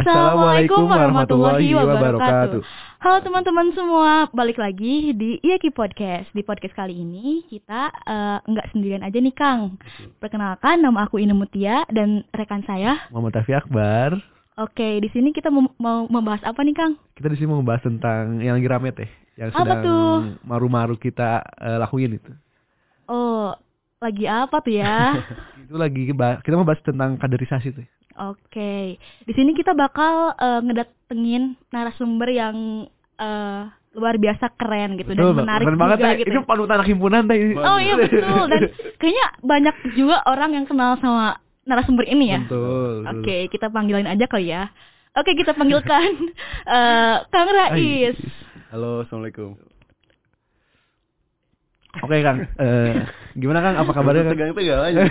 Assalamualaikum 0.00 0.88
warahmatullahi 0.88 1.76
wabarakatuh. 1.76 2.60
Halo 3.04 3.16
teman-teman 3.20 3.68
semua, 3.76 4.32
balik 4.32 4.56
lagi 4.56 5.12
di 5.12 5.36
Iaki 5.44 5.68
Podcast. 5.68 6.32
Di 6.32 6.40
podcast 6.40 6.72
kali 6.72 6.96
ini 6.96 7.44
kita 7.44 7.92
uh, 8.08 8.40
nggak 8.48 8.72
sendirian 8.72 9.04
aja 9.04 9.20
nih 9.20 9.36
Kang. 9.36 9.76
Perkenalkan 10.16 10.80
nama 10.80 11.04
aku 11.04 11.20
Ine 11.20 11.36
Mutia 11.36 11.84
dan 11.92 12.24
rekan 12.32 12.64
saya. 12.64 12.96
Muhammad 13.12 13.44
Tafi 13.44 13.52
Akbar. 13.52 14.16
Oke, 14.56 15.04
di 15.04 15.08
sini 15.12 15.36
kita 15.36 15.52
mau, 15.52 15.68
mau 15.76 16.08
membahas 16.08 16.48
apa 16.48 16.64
nih 16.64 16.80
Kang? 16.80 16.96
Kita 17.12 17.28
di 17.28 17.36
sini 17.36 17.52
mau 17.52 17.60
membahas 17.60 17.84
tentang 17.84 18.40
yang 18.40 18.56
lagi 18.56 18.68
rame 18.72 18.96
teh, 18.96 19.10
yang 19.36 19.52
Apa 19.52 19.60
sedang 19.68 19.84
tuh? 19.84 20.16
maru-maru 20.48 20.96
kita 20.96 21.44
eh, 21.60 21.76
lakuin 21.76 22.16
itu. 22.16 22.32
Oh, 23.04 23.52
lagi 24.00 24.24
apa 24.24 24.64
tuh 24.64 24.80
ya? 24.80 25.20
Itu 25.68 25.76
lagi 25.76 26.08
kita 26.40 26.56
mau 26.56 26.64
bahas 26.64 26.80
tentang 26.80 27.20
kaderisasi 27.20 27.68
tuh. 27.76 27.84
Oke, 28.12 28.96
di 28.98 29.32
sini 29.32 29.54
kita 29.54 29.72
bakal 29.72 30.34
eh, 30.34 30.60
ngedatengin 30.60 31.54
narasumber 31.70 32.28
yang 32.28 32.56
eh, 33.16 33.62
luar 33.90 34.14
biasa 34.16 34.54
keren 34.54 34.94
gitu 34.94 35.14
dan 35.14 35.30
Bang. 35.30 35.42
menarik 35.42 35.66
Keren 35.66 35.78
banget 35.78 35.98
juga 35.98 36.06
teh. 36.06 36.18
gitu. 36.20 36.30
Ini 36.30 36.40
panutan 36.44 36.76
anak 36.78 36.88
himpunan 36.88 37.22
ini. 37.26 37.54
Oh 37.54 37.78
iya 37.78 37.94
betul 37.96 38.44
dan 38.46 38.62
kayaknya 38.98 39.26
banyak 39.42 39.76
juga 39.94 40.16
orang 40.24 40.50
yang 40.54 40.64
kenal 40.64 40.94
sama 40.98 41.38
narasumber 41.64 42.06
ini 42.06 42.30
ya. 42.30 42.40
Betul. 42.46 43.02
betul. 43.02 43.18
Oke, 43.18 43.36
kita 43.50 43.66
panggilin 43.68 44.06
aja 44.06 44.26
kali 44.26 44.46
ya. 44.48 44.70
Oke, 45.12 45.34
kita 45.34 45.54
panggilkan 45.54 46.06
eh, 46.76 47.16
Kang 47.30 47.50
Rais. 47.50 48.14
Halo, 48.70 49.02
assalamualaikum. 49.02 49.58
Oke 51.90 52.22
Kang, 52.22 52.46
Eh, 52.54 52.94
gimana 53.34 53.58
Kang? 53.60 53.74
Apa 53.76 53.90
kabarnya 53.90 54.22
Kang? 54.22 54.34
Tegang-tegang 54.38 54.82
aja. 54.86 55.02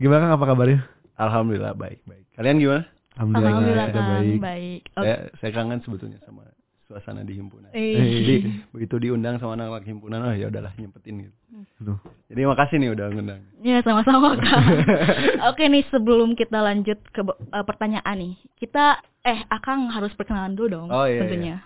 Gimana 0.00 0.32
Kang? 0.32 0.40
Apa 0.40 0.46
kabarnya? 0.48 0.80
Alhamdulillah 1.20 1.76
baik 1.76 2.00
baik. 2.08 2.24
Kalian 2.32 2.56
gimana? 2.56 2.82
Alhamdulillah, 3.20 3.50
Alhamdulillah 3.52 3.88
Kang, 3.92 4.08
baik. 4.08 4.38
baik. 4.40 4.80
Oke. 4.96 5.04
Saya 5.04 5.16
saya 5.36 5.50
kangen 5.52 5.80
sebetulnya 5.84 6.18
sama 6.24 6.48
suasana 6.88 7.20
di 7.22 7.36
himpunan. 7.36 7.70
Eh, 7.70 7.94
Jadi 7.94 8.34
begitu 8.72 8.96
diundang 8.98 9.36
sama 9.38 9.54
anak-anak 9.54 9.86
himpunan, 9.86 10.26
oh 10.26 10.34
ya 10.34 10.48
udahlah 10.48 10.72
nyempetin 10.74 11.28
gitu. 11.28 11.36
Aduh. 11.84 12.00
Jadi 12.32 12.40
makasih 12.48 12.76
nih 12.80 12.90
udah 12.96 13.06
ngundang. 13.12 13.40
Ya 13.60 13.78
sama-sama 13.84 14.34
Kang. 14.40 14.64
Oke 15.52 15.68
nih 15.68 15.84
sebelum 15.92 16.32
kita 16.32 16.64
lanjut 16.64 16.98
ke 17.12 17.20
eh, 17.30 17.64
pertanyaan 17.68 18.16
nih, 18.16 18.34
kita 18.56 19.04
eh 19.20 19.44
Akang 19.52 19.92
harus 19.92 20.16
perkenalan 20.16 20.56
dulu 20.56 20.68
dong 20.72 20.88
Oh, 20.88 21.04
iya, 21.04 21.20
tentunya. 21.22 21.56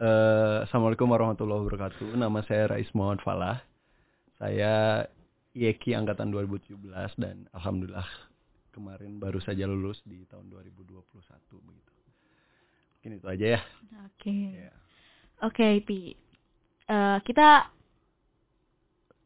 Eh, 0.00 0.56
Assalamualaikum 0.64 1.06
warahmatullahi 1.06 1.60
wabarakatuh. 1.68 2.16
Nama 2.16 2.40
saya 2.48 2.72
Rais 2.72 2.88
Muhammad 2.96 3.20
Falah. 3.20 3.60
Saya 4.40 5.04
IEKI 5.54 5.94
angkatan 5.94 6.28
2017 6.28 6.74
dan 7.16 7.46
alhamdulillah 7.50 8.06
kemarin 8.70 9.16
baru 9.16 9.38
saja 9.38 9.64
lulus 9.64 10.02
di 10.02 10.26
tahun 10.26 10.50
2021 10.50 10.98
begitu. 11.62 11.92
Mungkin 12.98 13.10
itu 13.14 13.26
aja 13.28 13.46
ya. 13.54 13.60
Oke. 14.04 14.34
Ya. 14.50 14.72
Oke, 15.40 15.66
Pi. 15.80 16.14
Eh, 16.84 17.18
kita 17.22 17.70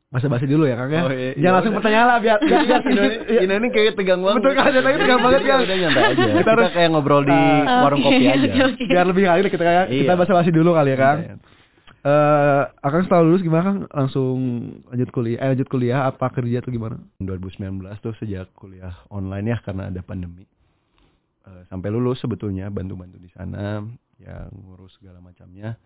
Masa 0.08 0.24
basi 0.24 0.48
dulu 0.48 0.64
ya 0.64 0.72
Kang 0.72 0.88
ya? 0.88 1.04
Oh, 1.04 1.12
iya, 1.12 1.20
iya. 1.20 1.32
Jangan 1.36 1.54
langsung 1.60 1.74
pertanyaan 1.76 2.06
lah 2.08 2.16
biar 2.16 2.38
biar, 2.40 2.60
biar 2.64 2.80
Ino 2.82 3.02
ini, 3.04 3.16
Ino 3.44 3.54
ini 3.60 3.68
kayak 3.68 3.92
tegang 3.92 4.24
banget. 4.24 4.40
Betul 4.40 4.52
kan, 4.56 4.68
tadi 4.72 4.96
tegang 4.96 5.20
banget 5.20 5.40
kan? 5.44 5.58
Udah 5.60 5.76
nyantai 5.76 6.00
aja. 6.00 6.12
Kita 6.16 6.32
Kita, 6.32 6.50
harus- 6.56 6.72
kayak 6.72 6.88
ngobrol 6.88 7.22
di 7.28 7.36
Ah, 7.36 7.80
warung 7.84 8.00
oke, 8.00 8.08
kopi 8.08 8.24
aja. 8.24 8.48
oke, 8.48 8.60
oke. 8.72 8.84
biar 8.88 9.04
lebih 9.04 9.24
kali 9.28 9.40
kita 9.44 9.64
kita 9.84 9.84
Iya. 9.92 10.12
basa 10.16 10.32
basi 10.32 10.48
dulu 10.48 10.70
kali 10.72 10.90
ya 10.92 10.96
Kang. 10.96 11.18
Iya. 12.04 12.10
Eh, 12.10 12.62
Akang 12.86 13.02
setelah 13.04 13.26
lulus 13.26 13.42
gimana 13.42 13.62
Kang? 13.66 13.78
Langsung 13.90 14.36
lanjut 14.86 15.10
kuliah, 15.10 15.38
eh, 15.42 15.48
lanjut 15.54 15.68
kuliah 15.70 16.06
apa 16.06 16.30
kerja 16.30 16.62
atau 16.62 16.70
gimana? 16.70 16.96
2019 17.18 17.98
tuh 17.98 18.14
sejak 18.22 18.54
kuliah 18.54 18.94
online 19.10 19.50
ya 19.54 19.58
karena 19.62 19.90
ada 19.90 20.00
pandemi. 20.06 20.46
Eh, 21.46 21.62
sampai 21.66 21.90
lulus 21.90 22.22
sebetulnya 22.22 22.70
bantu-bantu 22.70 23.18
di 23.18 23.30
sana, 23.34 23.82
yang 24.18 24.50
ngurus 24.52 24.94
segala 24.98 25.18
macamnya. 25.22 25.78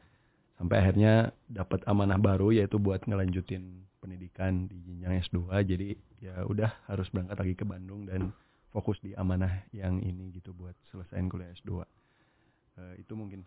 Sampai 0.61 0.85
akhirnya 0.85 1.33
dapat 1.49 1.83
amanah 1.89 2.21
baru 2.21 2.53
yaitu 2.53 2.77
buat 2.77 3.03
ngelanjutin 3.09 3.89
pendidikan 3.99 4.69
di 4.69 4.79
jenjang 4.85 5.23
S2. 5.27 5.65
Jadi 5.65 5.97
ya 6.23 6.45
udah 6.45 6.71
harus 6.87 7.09
berangkat 7.11 7.39
lagi 7.41 7.55
ke 7.57 7.65
Bandung 7.67 8.07
dan 8.07 8.31
fokus 8.71 8.99
di 9.05 9.13
amanah 9.17 9.65
yang 9.75 10.01
ini 10.01 10.33
gitu 10.33 10.53
buat 10.55 10.77
selesaiin 10.93 11.29
kuliah 11.29 11.51
S2. 11.57 11.83
Eh, 12.79 12.95
itu 13.05 13.13
mungkin. 13.17 13.45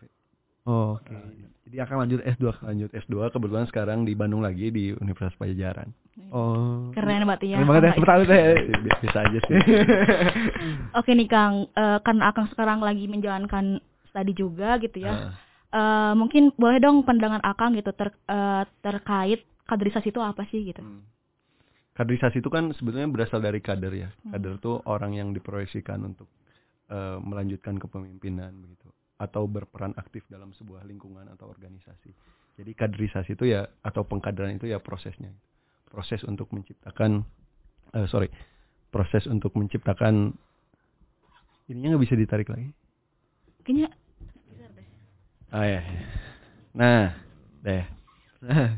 Oh, 0.66 0.98
Oke. 0.98 1.14
Jadi 1.66 1.82
akan 1.82 1.96
lanjut 2.06 2.20
S2 2.22 2.44
Kang. 2.54 2.66
lanjut 2.70 2.90
S2 2.94 3.14
kebetulan 3.34 3.66
sekarang 3.66 3.98
di 4.06 4.14
Bandung 4.14 4.38
lagi 4.38 4.70
di 4.70 4.94
Universitas 4.94 5.34
Pajajaran. 5.34 5.90
Oh. 6.30 6.94
keren 6.94 7.26
berarti 7.26 7.50
ya. 7.50 7.58
Keren 7.58 7.66
banget 7.66 7.84
ya. 7.90 7.92
Pertama 7.98 8.22
teh. 8.22 8.44
Bisa, 8.86 9.18
aja 9.26 9.38
sih. 9.50 9.56
Oke 10.98 11.10
nih 11.18 11.26
Kang, 11.26 11.66
Eh, 11.74 11.98
karena 12.06 12.30
Akang 12.30 12.46
sekarang 12.54 12.78
lagi 12.86 13.10
menjalankan 13.10 13.82
studi 14.06 14.32
juga 14.38 14.78
gitu 14.78 15.02
ya. 15.02 15.10
Ah. 15.10 15.32
Eh, 15.74 16.12
mungkin 16.14 16.54
boleh 16.54 16.78
dong 16.78 17.02
pandangan 17.02 17.42
Akang 17.42 17.74
gitu 17.74 17.90
ter, 17.90 18.14
eh, 18.14 18.62
terkait 18.78 19.42
kaderisasi 19.66 20.14
itu 20.14 20.22
apa 20.22 20.46
sih 20.46 20.70
gitu. 20.70 20.86
Hmm. 20.86 21.02
Kaderisasi 21.98 22.46
itu 22.46 22.50
kan 22.50 22.70
sebetulnya 22.78 23.10
berasal 23.10 23.42
dari 23.42 23.58
kader 23.58 23.90
ya. 23.90 24.14
Hmm. 24.22 24.38
Kader 24.38 24.54
tuh 24.62 24.86
orang 24.86 25.18
yang 25.18 25.34
diproyeksikan 25.34 25.98
untuk 26.14 26.30
eh, 26.94 27.18
melanjutkan 27.18 27.74
kepemimpinan 27.82 28.54
begitu 28.62 28.86
atau 29.16 29.48
berperan 29.48 29.96
aktif 29.96 30.24
dalam 30.28 30.52
sebuah 30.52 30.84
lingkungan 30.84 31.28
atau 31.32 31.48
organisasi. 31.48 32.12
Jadi 32.56 32.72
kaderisasi 32.72 33.36
itu 33.36 33.52
ya 33.52 33.64
atau 33.84 34.04
pengkaderan 34.04 34.56
itu 34.56 34.68
ya 34.68 34.80
prosesnya. 34.80 35.32
Proses 35.88 36.24
untuk 36.24 36.52
menciptakan 36.52 37.24
eh, 37.96 38.06
sorry, 38.08 38.28
proses 38.92 39.24
untuk 39.28 39.56
menciptakan 39.56 40.36
ininya 41.68 41.96
nggak 41.96 42.04
bisa 42.04 42.16
ditarik 42.16 42.48
lagi. 42.52 42.70
Kayaknya 43.64 43.88
Ah 45.54 45.64
ya. 45.64 45.78
ya. 45.78 45.82
Nah, 46.74 47.14
deh. 47.62 47.84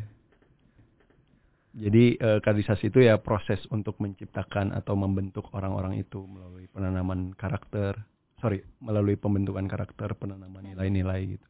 Jadi 1.82 2.04
eh, 2.19 2.38
kaderisasi 2.43 2.91
itu 2.91 3.06
ya 3.06 3.22
proses 3.22 3.62
untuk 3.71 3.97
menciptakan 4.03 4.75
atau 4.75 4.98
membentuk 4.98 5.47
orang-orang 5.54 6.03
itu 6.03 6.27
melalui 6.27 6.66
penanaman 6.71 7.32
karakter, 7.38 7.98
sorry, 8.38 8.62
melalui 8.82 9.19
pembentukan 9.19 9.66
karakter, 9.66 10.15
penanaman 10.15 10.75
nilai-nilai 10.75 11.38
gitu. 11.38 11.47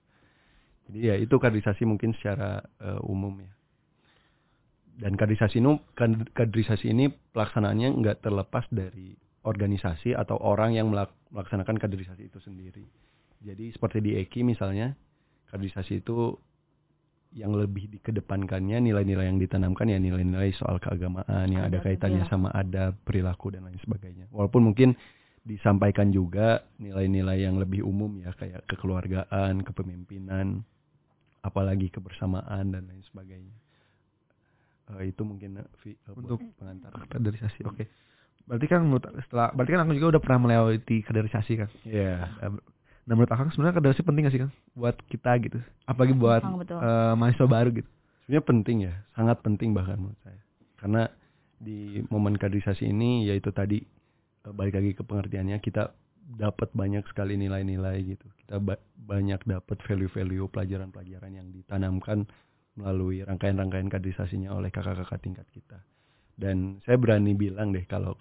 Jadi 0.88 0.98
ya 1.04 1.14
itu 1.20 1.36
kaderisasi 1.36 1.84
mungkin 1.84 2.16
secara 2.16 2.64
eh, 2.80 3.00
umum 3.04 3.36
ya. 3.44 3.52
Dan 4.98 5.14
kaderisasi 5.14 5.62
ini, 5.62 5.78
kad- 5.94 6.32
kaderisasi 6.34 6.90
ini 6.90 7.12
pelaksanaannya 7.12 7.88
nggak 8.02 8.18
terlepas 8.24 8.66
dari 8.72 9.14
organisasi 9.46 10.16
atau 10.16 10.40
orang 10.42 10.74
yang 10.74 10.90
melak- 10.90 11.14
melaksanakan 11.30 11.78
kaderisasi 11.78 12.26
itu 12.26 12.40
sendiri. 12.42 12.82
Jadi 13.38 13.70
seperti 13.70 14.02
di 14.02 14.18
Eki 14.18 14.42
misalnya, 14.42 14.98
kaderisasi 15.54 16.02
itu 16.02 16.34
yang 17.36 17.52
lebih 17.52 17.92
dikedepankannya 17.92 18.80
nilai-nilai 18.80 19.28
yang 19.28 19.36
ditanamkan 19.36 19.84
ya 19.92 20.00
nilai-nilai 20.00 20.48
soal 20.56 20.80
keagamaan 20.80 21.46
yang 21.52 21.68
ada 21.68 21.78
kaitannya 21.84 22.24
ya. 22.24 22.30
sama 22.32 22.48
adab, 22.56 22.96
perilaku 23.04 23.52
dan 23.52 23.68
lain 23.68 23.76
sebagainya. 23.84 24.32
Walaupun 24.32 24.72
mungkin 24.72 24.96
disampaikan 25.48 26.12
juga 26.12 26.68
nilai-nilai 26.76 27.48
yang 27.48 27.56
lebih 27.56 27.80
umum 27.80 28.20
ya 28.20 28.36
kayak 28.36 28.68
kekeluargaan, 28.68 29.64
kepemimpinan, 29.64 30.60
apalagi 31.40 31.88
kebersamaan 31.88 32.76
dan 32.76 32.84
lain 32.84 33.00
sebagainya. 33.08 33.56
Eh, 35.00 35.08
itu 35.08 35.24
mungkin 35.24 35.64
Vi, 35.80 35.96
buat 36.04 36.20
Untuk 36.20 36.38
pengantar. 36.60 36.92
kaderisasi. 37.08 37.64
Oke. 37.64 37.88
Berarti 38.44 38.66
kan 38.68 38.80
menurut 38.84 39.04
setelah 39.24 39.52
berarti 39.52 39.76
kan 39.76 39.80
aku 39.84 39.92
juga 39.96 40.16
udah 40.16 40.22
pernah 40.24 40.40
melewati 40.48 41.04
kaderisasi 41.04 41.52
kan. 41.60 41.68
Iya. 41.84 42.28
Nah 43.08 43.14
menurut 43.16 43.32
Akang 43.32 43.48
sebenarnya 43.52 43.80
kaderisasi 43.80 44.04
penting 44.04 44.22
gak 44.28 44.34
sih 44.36 44.40
Kang 44.44 44.52
buat 44.76 44.96
kita 45.08 45.32
gitu. 45.44 45.58
Apalagi 45.88 46.12
buat 46.16 46.44
eh, 46.44 47.14
mahasiswa 47.16 47.48
baru 47.48 47.72
gitu. 47.72 47.88
sebenarnya 48.24 48.44
penting 48.44 48.76
ya, 48.84 48.94
sangat 49.16 49.40
penting 49.40 49.72
bahkan 49.72 49.96
menurut 49.96 50.20
saya. 50.24 50.40
Karena 50.80 51.08
di 51.60 52.00
momen 52.08 52.36
kaderisasi 52.36 52.88
ini 52.88 53.28
yaitu 53.28 53.52
tadi 53.52 53.84
balik 54.52 54.78
lagi 54.78 54.92
ke 54.96 55.02
pengertiannya 55.04 55.58
kita 55.60 55.92
dapat 56.28 56.68
banyak 56.76 57.08
sekali 57.08 57.40
nilai-nilai 57.40 57.96
gitu. 58.04 58.28
Kita 58.44 58.60
ba- 58.60 58.80
banyak 59.00 59.48
dapat 59.48 59.80
value-value 59.80 60.46
pelajaran-pelajaran 60.52 61.32
yang 61.32 61.48
ditanamkan 61.48 62.28
melalui 62.76 63.24
rangkaian-rangkaian 63.24 63.88
kaderisasinya 63.88 64.52
oleh 64.52 64.68
kakak-kakak 64.68 65.18
tingkat 65.24 65.48
kita. 65.50 65.80
Dan 66.38 66.78
saya 66.86 67.00
berani 67.00 67.34
bilang 67.34 67.74
deh 67.74 67.82
kalau 67.88 68.14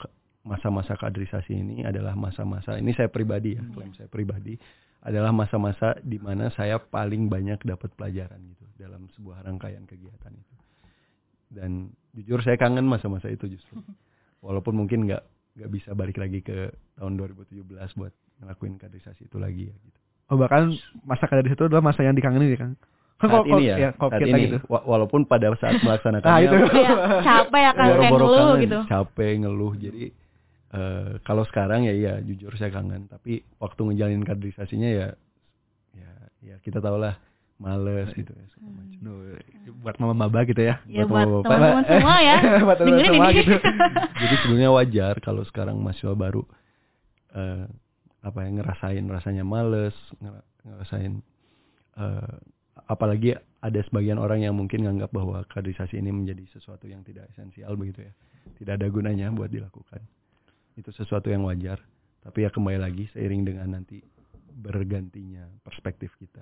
masa-masa 0.47 0.95
kaderisasi 0.95 1.53
ini 1.53 1.83
adalah 1.83 2.15
masa-masa 2.15 2.79
ini 2.79 2.95
saya 2.95 3.11
pribadi 3.11 3.59
ya, 3.59 3.63
klaim 3.75 3.91
saya 3.93 4.07
pribadi 4.07 4.55
adalah 5.03 5.35
masa-masa 5.35 5.93
di 6.01 6.17
mana 6.17 6.49
saya 6.55 6.81
paling 6.81 7.29
banyak 7.29 7.61
dapat 7.67 7.93
pelajaran 7.93 8.41
gitu 8.55 8.65
dalam 8.79 9.05
sebuah 9.13 9.45
rangkaian 9.45 9.85
kegiatan 9.85 10.33
itu. 10.33 10.55
Dan 11.47 11.93
jujur 12.17 12.41
saya 12.41 12.57
kangen 12.57 12.87
masa-masa 12.87 13.29
itu 13.29 13.45
justru. 13.45 13.77
Walaupun 14.45 14.73
mungkin 14.73 15.05
nggak 15.05 15.36
nggak 15.57 15.69
bisa 15.69 15.89
balik 15.91 16.17
lagi 16.17 16.39
ke 16.39 16.69
tahun 16.95 17.17
2017 17.17 17.65
buat 17.97 18.13
ngelakuin 18.37 18.77
kaderisasi 18.77 19.25
itu 19.25 19.37
lagi 19.37 19.67
ya 19.67 19.75
gitu. 19.75 19.97
Oh 20.27 20.37
bahkan 20.37 20.69
masa 21.01 21.25
kaderisasi 21.25 21.55
itu 21.55 21.65
adalah 21.65 21.83
masa 21.83 22.01
yang 22.01 22.13
dikangenin 22.13 22.53
ya 22.53 22.59
Kang. 22.59 22.73
Kan 23.17 23.27
Saat 23.33 23.49
ini 23.49 23.65
ya, 23.65 23.97
kalau 23.97 24.11
saat 24.13 24.21
kita 24.21 24.29
ini 24.31 24.45
gitu. 24.45 24.57
wa- 24.69 24.85
walaupun 24.85 25.25
pada 25.25 25.49
saat 25.57 25.81
melaksanakannya 25.85 26.29
Ah, 26.29 26.39
itu. 26.39 26.55
Kayak 26.69 26.97
capek 27.19 27.59
ya 27.59 27.71
kan 27.73 27.85
kayak 27.89 27.89
boro-boro 27.89 28.25
ngeluh 28.27 28.37
kangen, 28.37 28.61
gitu. 28.61 28.79
capek 28.85 29.31
ngeluh 29.41 29.73
jadi 29.75 30.03
eh, 30.69 31.11
kalau 31.23 31.43
sekarang 31.43 31.81
ya 31.83 31.93
iya 31.93 32.13
jujur 32.21 32.53
saya 32.53 32.69
kangen 32.69 33.09
tapi 33.09 33.41
waktu 33.57 33.81
ngejalanin 33.81 34.21
kaderisasinya 34.21 34.89
ya 34.91 35.07
ya 35.97 36.11
ya 36.45 36.55
kita 36.61 36.77
tau 36.77 37.01
lah 37.01 37.17
males 37.57 38.09
gitu 38.13 38.29
ya 38.29 38.45
segala 38.53 38.69
Hmm. 38.69 38.77
macam. 38.79 38.99
Duh, 39.01 39.21
buat 39.81 39.95
mama 39.97 40.13
maba 40.15 40.39
gitu 40.43 40.61
ya. 40.61 40.77
Ya 40.85 41.03
Buat 41.03 41.25
buat 41.25 41.43
bapak-bapak. 41.43 41.57
teman-teman 41.57 41.85
semua 41.89 42.17
ya. 42.21 42.37
Buat 42.67 42.77
Dengerin 42.79 43.05
semua 43.07 43.27
gitu. 43.33 43.53
jadi 44.21 44.35
sebenarnya 44.41 44.71
wajar 44.71 45.13
kalau 45.19 45.43
sekarang 45.43 45.75
mahasiswa 45.77 46.13
baru 46.13 46.41
eh, 47.33 47.65
apa 48.21 48.39
ya 48.43 48.49
ngerasain 48.51 49.05
rasanya 49.07 49.43
males 49.43 49.93
ngera- 50.17 50.45
ngerasain 50.63 51.13
eh, 51.95 52.33
apalagi 52.85 53.33
ada 53.57 53.79
sebagian 53.83 54.17
orang 54.17 54.41
yang 54.41 54.53
mungkin 54.53 54.85
nganggap 54.85 55.09
bahwa 55.09 55.41
kaderisasi 55.45 55.97
ini 55.97 56.13
menjadi 56.13 56.45
sesuatu 56.51 56.85
yang 56.85 57.01
tidak 57.01 57.25
esensial 57.31 57.73
begitu 57.73 58.05
ya 58.05 58.13
tidak 58.55 58.79
ada 58.79 58.87
gunanya 58.87 59.27
buat 59.29 59.49
dilakukan 59.49 59.99
itu 60.77 60.89
sesuatu 60.93 61.27
yang 61.27 61.41
wajar 61.41 61.81
tapi 62.21 62.45
ya 62.45 62.53
kembali 62.53 62.77
lagi 62.77 63.09
seiring 63.11 63.43
dengan 63.43 63.73
nanti 63.73 63.97
bergantinya 64.53 65.45
perspektif 65.61 66.13
kita 66.17 66.41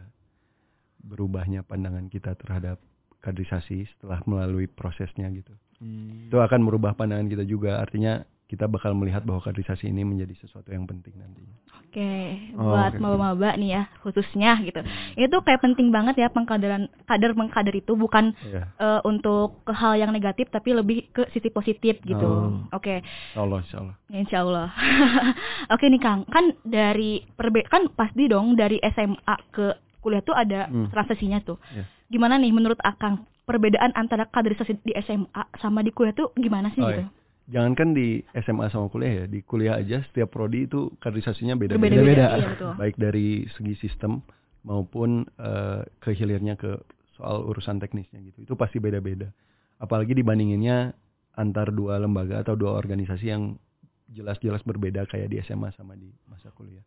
berubahnya 1.05 1.61
pandangan 1.61 2.09
kita 2.09 2.33
terhadap 2.35 2.81
kaderisasi 3.19 3.85
setelah 3.87 4.21
melalui 4.25 4.65
prosesnya 4.65 5.29
gitu 5.29 5.53
Hmm. 5.75 6.31
itu 6.31 6.39
akan 6.39 6.63
merubah 6.63 6.95
pandangan 6.95 7.27
kita 7.27 7.43
juga 7.43 7.83
artinya 7.83 8.23
kita 8.45 8.63
bakal 8.63 8.95
melihat 8.95 9.27
bahwa 9.27 9.43
kaderisasi 9.43 9.91
ini 9.91 10.07
menjadi 10.07 10.31
sesuatu 10.39 10.71
yang 10.71 10.87
penting 10.87 11.11
nantinya 11.19 11.51
Oke, 11.91 12.51
Oh, 12.55 12.71
buat 12.71 12.91
oke. 12.91 12.99
maba-maba 12.99 13.55
nih 13.55 13.71
ya 13.71 13.83
khususnya 13.99 14.59
gitu. 14.63 14.83
Itu 15.15 15.39
kayak 15.41 15.59
penting 15.59 15.91
banget 15.91 16.15
ya 16.17 16.27
pengkaderan 16.27 16.87
kader 17.03 17.31
mengkader 17.31 17.71
itu 17.71 17.95
bukan 17.95 18.35
ya 18.43 18.67
eh, 18.75 18.99
untuk 19.03 19.63
ke 19.63 19.71
hal 19.71 19.95
yang 19.95 20.11
negatif 20.11 20.47
tapi 20.47 20.71
lebih 20.71 21.07
ke 21.11 21.27
sisi 21.31 21.47
positif 21.49 21.99
gitu. 22.03 22.23
Oh. 22.23 22.67
Oke, 22.71 22.99
Allah 23.31 23.59
insya 23.59 23.77
Allah 23.79 23.95
insya 24.11 24.37
Allah. 24.43 24.67
Oke 25.73 25.87
nih 25.87 25.99
Kang, 25.99 26.27
kan 26.27 26.51
dari 26.63 27.23
perbe 27.31 27.63
kan 27.63 27.87
pasti 27.89 28.27
dong 28.27 28.55
dari 28.55 28.75
SMA 28.85 29.35
ke 29.51 29.75
kuliah 30.05 30.21
tuh 30.21 30.31
ada 30.31 30.69
Hmm. 30.69 30.87
transisinya 30.87 31.41
tuh. 31.41 31.57
Ya. 31.71 31.89
Gimana 32.05 32.37
nih 32.37 32.53
menurut 32.53 32.77
Akang 32.79 33.25
perbedaan 33.43 33.89
antara 33.93 34.25
kaderisasi 34.25 34.77
di 34.79 34.93
SMA 34.99 35.25
sama 35.57 35.81
di 35.81 35.89
kuliah 35.89 36.13
tuh 36.13 36.29
gimana 36.35 36.69
sih 36.69 36.79
Oh, 36.79 36.87
gitu? 36.87 37.01
iya. 37.01 37.09
jangankan 37.47 37.93
di 37.93 38.07
SMA 38.35 38.69
sama 38.69 38.85
kuliah 38.87 39.21
ya 39.21 39.25
di 39.25 39.41
kuliah 39.41 39.75
aja 39.75 40.01
setiap 40.03 40.29
prodi 40.29 40.65
itu 40.65 40.89
kaderisasinya 40.95 41.53
beda 41.53 41.77
Beda-beda. 41.77 42.25
Iya 42.35 42.47
betul. 42.51 42.73
baik 42.75 42.95
dari 42.95 43.27
segi 43.51 43.77
sistem 43.79 44.21
maupun 44.61 45.09
eh, 45.35 45.81
ke 45.99 46.09
hilirnya 46.11 46.53
ke 46.55 46.73
soal 47.13 47.45
urusan 47.45 47.77
teknisnya 47.77 48.17
gitu 48.23 48.43
itu 48.43 48.53
pasti 48.55 48.77
beda-beda 48.77 49.29
apalagi 49.77 50.13
dibandinginnya 50.13 50.97
antar 51.33 51.69
dua 51.69 51.95
lembaga 51.95 52.41
atau 52.41 52.53
dua 52.53 52.73
organisasi 52.73 53.25
yang 53.27 53.61
jelas-jelas 54.07 54.61
berbeda 54.61 55.05
kayak 55.05 55.27
di 55.27 55.37
SMA 55.39 55.69
sama 55.71 55.93
di 55.93 56.09
masa 56.25 56.49
kuliah 56.49 56.81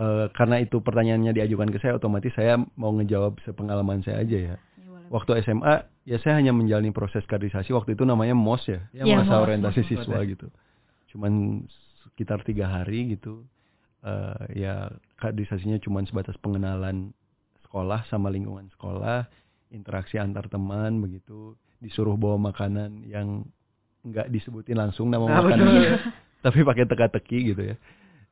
Eh, 0.00 0.26
karena 0.32 0.56
itu 0.56 0.80
pertanyaannya 0.80 1.36
diajukan 1.36 1.68
ke 1.68 1.76
saya 1.76 1.92
otomatis 1.92 2.32
saya 2.32 2.56
mau 2.74 2.88
ngejawab 2.90 3.36
sepengalaman 3.44 4.00
saya 4.00 4.24
aja 4.24 4.38
ya 4.38 4.56
Ya, 4.56 4.86
boleh. 4.88 5.04
waktu 5.12 5.30
SMA 5.44 5.74
ya 6.02 6.16
saya 6.16 6.40
hanya 6.40 6.56
menjalani 6.56 6.88
proses 6.88 7.20
kaderisasi 7.24 7.68
waktu 7.70 7.92
itu 7.92 8.08
namanya 8.08 8.32
MOS 8.32 8.64
ya, 8.64 8.80
Iya, 8.96 9.04
masa 9.04 9.36
MOS, 9.36 9.44
orientasi 9.44 9.80
MOS. 9.82 9.88
siswa 9.92 10.18
gitu. 10.24 10.46
Cuman 11.12 11.32
sekitar 12.02 12.40
tiga 12.42 12.66
hari 12.70 13.12
gitu. 13.12 13.44
eh 14.00 14.64
ya 14.64 14.88
kaderisasinya 15.20 15.76
cuman 15.76 16.08
sebatas 16.08 16.32
pengenalan 16.40 17.12
sekolah 17.60 18.00
sama 18.08 18.32
lingkungan 18.32 18.72
sekolah, 18.72 19.28
interaksi 19.68 20.16
antar 20.16 20.48
teman 20.48 20.96
begitu, 20.98 21.52
disuruh 21.76 22.16
bawa 22.16 22.40
makanan 22.40 23.04
yang 23.04 23.44
nggak 24.00 24.32
disebutin 24.32 24.80
langsung 24.80 25.12
nama 25.12 25.28
Ah, 25.28 25.44
betul. 25.44 25.60
makanannya, 25.60 25.92
tapi 26.40 26.64
pakai 26.64 26.88
teka-teki 26.88 27.38
gitu 27.52 27.62
ya. 27.62 27.76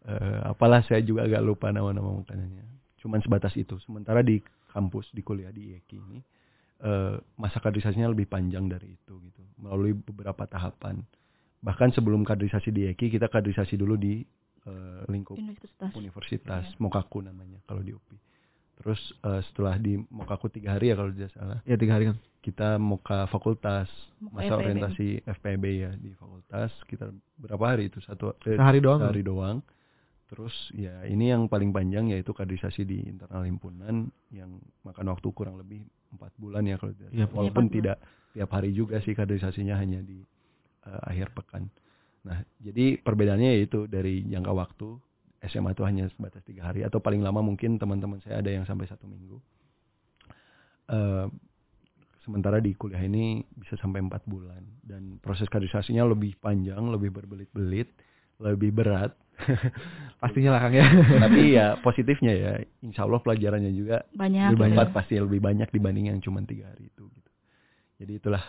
Eh, 0.00 0.40
apalah 0.44 0.80
saya 0.80 1.00
juga 1.00 1.24
agak 1.24 1.42
lupa 1.42 1.68
nama-nama 1.68 2.14
makanannya. 2.14 2.64
Cuman 2.96 3.18
sebatas 3.18 3.52
itu. 3.54 3.76
Sementara 3.80 4.20
di 4.20 4.38
kampus 4.68 5.10
di 5.10 5.20
kuliah 5.20 5.48
di 5.48 5.72
IEKI 5.72 5.96
ini 5.98 6.20
eh, 6.78 7.16
masa 7.34 7.58
kaderisasinya 7.58 8.06
lebih 8.06 8.26
panjang 8.26 8.68
dari 8.68 8.92
itu 8.92 9.14
gitu 9.18 9.42
melalui 9.56 9.90
beberapa 9.92 10.44
tahapan 10.44 11.00
bahkan 11.58 11.90
sebelum 11.90 12.22
kaderisasi 12.22 12.70
di 12.70 12.86
IEKI 12.86 13.06
kita 13.10 13.26
kaderisasi 13.26 13.74
dulu 13.74 13.96
di 13.96 14.22
eh, 14.62 15.02
lingkup 15.08 15.34
Universitas. 15.34 15.90
universitas 15.90 16.62
Iya. 16.64 16.78
Mokaku 16.78 17.18
namanya 17.20 17.58
kalau 17.64 17.80
di 17.80 17.90
UPI 17.90 18.16
terus 18.76 19.00
eh, 19.18 19.40
setelah 19.42 19.74
di 19.74 19.98
Mokaku 20.06 20.46
tiga 20.48 20.76
hari 20.76 20.92
ya 20.92 20.94
kalau 20.94 21.10
tidak 21.10 21.32
salah 21.32 21.58
Ya 21.64 21.74
tiga 21.74 21.96
hari 21.96 22.04
kan. 22.06 22.16
kita 22.38 22.68
Moka 22.76 23.26
fakultas 23.26 23.88
Moka 24.20 24.36
masa 24.36 24.52
FPB. 24.52 24.60
orientasi 24.60 25.06
FPB 25.26 25.64
ya 25.80 25.90
di 25.96 26.12
fakultas 26.14 26.70
kita 26.86 27.08
berapa 27.36 27.64
hari 27.66 27.88
itu 27.88 27.98
satu 27.98 28.36
eh, 28.44 28.54
Sehari 28.54 28.78
doang. 28.78 29.00
sehari 29.00 29.24
doang 29.24 29.58
terus 30.28 30.52
ya 30.70 31.04
ini 31.04 31.28
yang 31.28 31.48
paling 31.48 31.72
panjang 31.72 32.12
yaitu 32.12 32.30
kaderisasi 32.30 32.84
di 32.84 33.00
internal 33.02 33.42
himpunan 33.42 34.06
yang 34.28 34.50
makan 34.82 35.08
waktu 35.08 35.28
kurang 35.32 35.56
lebih 35.56 35.80
empat 36.12 36.32
bulan 36.36 36.62
ya 36.62 36.76
kalau 36.76 36.92
tidak 36.92 37.10
Iya, 37.10 37.24
salah. 37.24 37.34
walaupun 37.34 37.64
bulan. 37.64 37.74
tidak 37.74 37.96
tiap 38.30 38.50
hari 38.52 38.70
juga 38.70 39.00
sih 39.00 39.12
kaderisasinya 39.12 39.74
hanya 39.74 40.00
di 40.00 40.20
eh, 40.84 41.00
akhir 41.02 41.32
pekan 41.32 41.66
nah 42.22 42.36
jadi 42.58 42.98
perbedaannya 42.98 43.56
yaitu 43.56 43.86
dari 43.86 44.20
jangka 44.22 44.52
waktu 44.52 44.88
SMA 45.40 45.72
itu 45.72 45.82
hanya 45.82 46.04
sebatas 46.10 46.42
tiga 46.42 46.66
hari 46.66 46.82
atau 46.82 46.98
paling 46.98 47.22
lama 47.22 47.40
mungkin 47.40 47.76
teman-teman 47.76 48.20
saya 48.20 48.38
ada 48.38 48.50
yang 48.50 48.62
sampai 48.62 48.84
satu 48.84 49.04
minggu 49.04 49.40
Eh, 50.88 51.26
sementara 52.24 52.60
di 52.60 52.72
kuliah 52.72 53.00
ini 53.00 53.44
bisa 53.52 53.76
sampai 53.76 54.00
empat 54.00 54.24
bulan 54.24 54.64
dan 54.80 55.16
proses 55.18 55.48
kaderisasinya 55.48 56.00
lebih 56.04 56.36
panjang 56.36 56.80
lebih 56.88 57.08
berbelit-belit 57.10 57.92
lebih 58.38 58.72
berat 58.72 59.12
Pastinya 60.18 60.50
lah 60.50 60.60
Kang 60.60 60.74
ya. 60.74 60.82
tapi 61.22 61.54
ya 61.54 61.66
positifnya 61.78 62.32
ya 62.32 62.52
insya 62.80 63.06
Allah 63.06 63.18
pelajarannya 63.18 63.70
juga 63.70 64.02
Banyak. 64.10 64.50
Lebih 64.50 64.64
gitu. 64.64 64.74
empat 64.74 64.88
pasti 64.90 65.14
lebih 65.14 65.38
banyak 65.38 65.68
dibanding 65.68 66.10
yang 66.10 66.18
cuma 66.18 66.42
tiga 66.42 66.66
hari 66.68 66.86
itu 66.86 67.06
gitu 67.08 67.30
jadi 67.96 68.12
itulah 68.16 68.42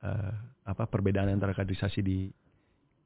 eh, 0.00 0.32
apa 0.64 0.84
perbedaan 0.84 1.28
antara 1.28 1.52
kaderisasi 1.52 2.00
di 2.00 2.32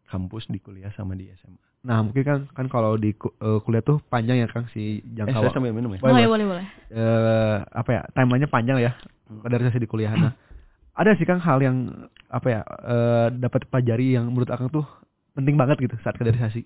kampus 0.05 0.47
di 0.47 0.59
kuliah 0.59 0.93
sama 0.93 1.15
di 1.15 1.27
SMA 1.35 1.59
Nah 1.85 2.01
mungkin 2.01 2.23
kan 2.23 2.39
kan 2.49 2.67
kalau 2.67 2.97
di 2.97 3.13
eh, 3.13 3.59
kuliah 3.61 3.83
tuh 3.83 4.01
panjang 4.07 4.41
ya 4.41 4.47
Kang 4.47 4.71
si 4.71 4.99
eh 4.99 5.13
jangka 5.13 5.37
waktu. 5.37 5.53
sambil 5.53 5.75
minum 5.75 5.91
ya 5.91 6.01
Boleh, 6.01 6.25
boleh, 6.25 6.47
boleh. 6.49 6.67
eh, 6.89 7.57
apa 7.61 7.91
ya 7.91 8.03
timelinenya 8.11 8.47
panjang 8.47 8.79
ya 8.79 8.93
kaderisasi 9.43 9.79
di 9.79 9.89
kuliah. 9.89 10.15
Nah 10.15 10.33
ada 10.95 11.13
sih 11.13 11.27
Kang 11.27 11.43
hal 11.43 11.59
yang 11.59 12.09
apa 12.31 12.47
ya 12.49 12.61
eh, 12.63 13.27
dapat 13.37 13.67
pelajari 13.67 14.15
yang 14.15 14.31
menurut 14.31 14.49
Akang 14.49 14.71
tuh 14.71 14.87
penting 15.35 15.59
banget 15.59 15.77
gitu 15.79 15.99
saat 16.01 16.15
kaderisasi. 16.15 16.63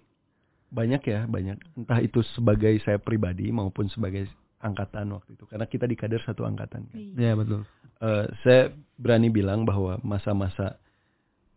Banyak 0.69 1.03
ya 1.09 1.25
banyak 1.25 1.57
entah 1.81 2.01
itu 2.05 2.21
sebagai 2.37 2.77
saya 2.85 3.01
pribadi 3.01 3.49
maupun 3.49 3.89
sebagai 3.89 4.29
angkatan 4.61 5.15
waktu 5.15 5.39
itu 5.39 5.45
karena 5.49 5.67
kita 5.71 5.87
di 5.87 5.97
kader 5.97 6.21
satu 6.27 6.45
angkatan 6.45 6.85
kan. 6.91 6.99
Iya. 6.99 7.13
Iya 7.17 7.33
betul. 7.39 7.61
Eh, 7.99 8.27
saya 8.45 8.63
berani 8.99 9.31
bilang 9.31 9.65
bahwa 9.65 9.99
masa-masa 10.03 10.79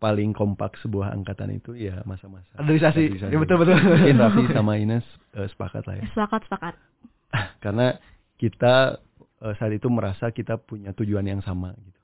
paling 0.01 0.33
kompak 0.33 0.73
sebuah 0.81 1.13
angkatan 1.13 1.53
itu 1.53 1.77
ya 1.77 2.01
masa-masa 2.09 2.49
Kaderisasi. 2.57 3.21
Ya, 3.21 3.37
betul 3.37 3.61
betul. 3.61 3.77
Mungkin 3.77 4.17
Raffi 4.17 4.43
sama 4.57 4.73
Ines 4.81 5.05
eh, 5.37 5.45
sepakat 5.49 5.85
lah 5.85 5.95
ya. 6.01 6.03
Sepakat, 6.13 6.41
sepakat. 6.49 6.73
Karena 7.63 7.93
kita 8.41 8.97
eh, 9.45 9.53
saat 9.57 9.73
itu 9.73 9.87
merasa 9.89 10.33
kita 10.33 10.57
punya 10.57 10.93
tujuan 10.97 11.25
yang 11.25 11.41
sama 11.45 11.73
gitu. 11.77 11.99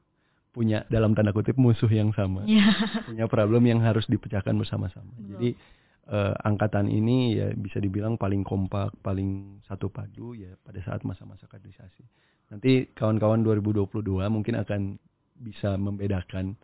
Punya 0.53 0.85
dalam 0.89 1.13
tanda 1.13 1.33
kutip 1.33 1.57
musuh 1.57 1.89
yang 1.89 2.09
sama. 2.17 2.41
Iya. 2.45 2.73
Punya 3.05 3.25
problem 3.29 3.65
yang 3.69 3.81
harus 3.85 4.05
dipecahkan 4.09 4.53
bersama-sama. 4.57 5.13
Betul. 5.17 5.29
Jadi 5.33 5.49
eh, 6.07 6.33
angkatan 6.47 6.87
ini 6.87 7.35
ya 7.35 7.47
bisa 7.53 7.77
dibilang 7.83 8.15
paling 8.15 8.41
kompak, 8.47 8.95
paling 9.03 9.59
satu 9.67 9.91
padu 9.91 10.33
ya 10.33 10.55
pada 10.63 10.79
saat 10.83 11.03
masa-masa 11.03 11.45
kaderisasi. 11.51 12.03
Nanti 12.47 12.87
kawan-kawan 12.95 13.43
2022 13.43 14.01
mungkin 14.31 14.55
akan 14.55 14.95
bisa 15.37 15.75
membedakan 15.75 16.55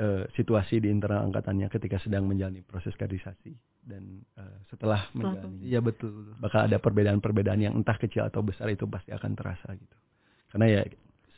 eh, 0.00 0.24
situasi 0.32 0.80
di 0.80 0.88
internal 0.88 1.28
angkatannya 1.28 1.68
ketika 1.68 2.00
sedang 2.00 2.24
menjalani 2.24 2.64
proses 2.64 2.96
kaderisasi 2.96 3.52
dan 3.84 4.24
eh, 4.40 4.56
setelah 4.72 5.08
menjalani 5.12 5.60
Iya 5.60 5.84
betul. 5.84 6.34
bakal 6.40 6.64
ada 6.64 6.80
perbedaan-perbedaan 6.80 7.60
yang 7.60 7.74
entah 7.76 8.00
kecil 8.00 8.24
atau 8.24 8.40
besar 8.40 8.72
itu 8.72 8.88
pasti 8.88 9.12
akan 9.12 9.36
terasa 9.36 9.76
gitu. 9.76 9.96
Karena 10.50 10.66
ya 10.66 10.82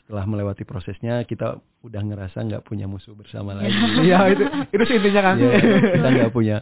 setelah 0.03 0.25
melewati 0.27 0.67
prosesnya 0.67 1.23
kita 1.27 1.63
udah 1.83 2.03
ngerasa 2.03 2.39
nggak 2.43 2.63
punya 2.67 2.87
musuh 2.87 3.15
bersama 3.19 3.59
lagi. 3.59 3.75
Iya 4.03 4.19
itu 4.35 4.45
itu 4.75 4.83
sih 4.87 4.97
intinya 5.03 5.23
kan. 5.27 5.37
Iya, 5.39 5.51
kita 5.99 6.09
nggak 6.09 6.33
punya 6.35 6.57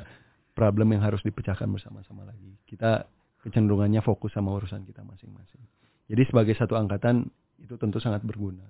problem 0.52 0.92
yang 0.92 1.02
harus 1.02 1.22
dipecahkan 1.22 1.66
bersama-sama 1.70 2.26
lagi. 2.26 2.54
Kita 2.66 3.06
kecenderungannya 3.40 4.04
fokus 4.04 4.36
sama 4.36 4.52
urusan 4.52 4.84
kita 4.84 5.00
masing-masing. 5.06 5.62
Jadi 6.10 6.22
sebagai 6.26 6.54
satu 6.58 6.76
angkatan 6.76 7.30
itu 7.60 7.76
tentu 7.78 8.02
sangat 8.02 8.24
berguna 8.26 8.66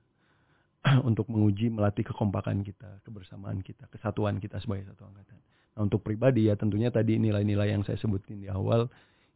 untuk 1.08 1.26
menguji 1.32 1.72
melatih 1.72 2.04
kekompakan 2.06 2.62
kita, 2.62 3.00
kebersamaan 3.02 3.64
kita, 3.64 3.88
kesatuan 3.88 4.38
kita 4.38 4.60
sebagai 4.60 4.92
satu 4.92 5.08
angkatan. 5.08 5.38
Nah, 5.74 5.80
untuk 5.86 6.04
pribadi 6.04 6.50
ya 6.50 6.54
tentunya 6.58 6.92
tadi 6.92 7.16
nilai-nilai 7.16 7.72
yang 7.72 7.82
saya 7.86 7.96
sebutin 7.96 8.42
di 8.42 8.48
awal 8.50 8.90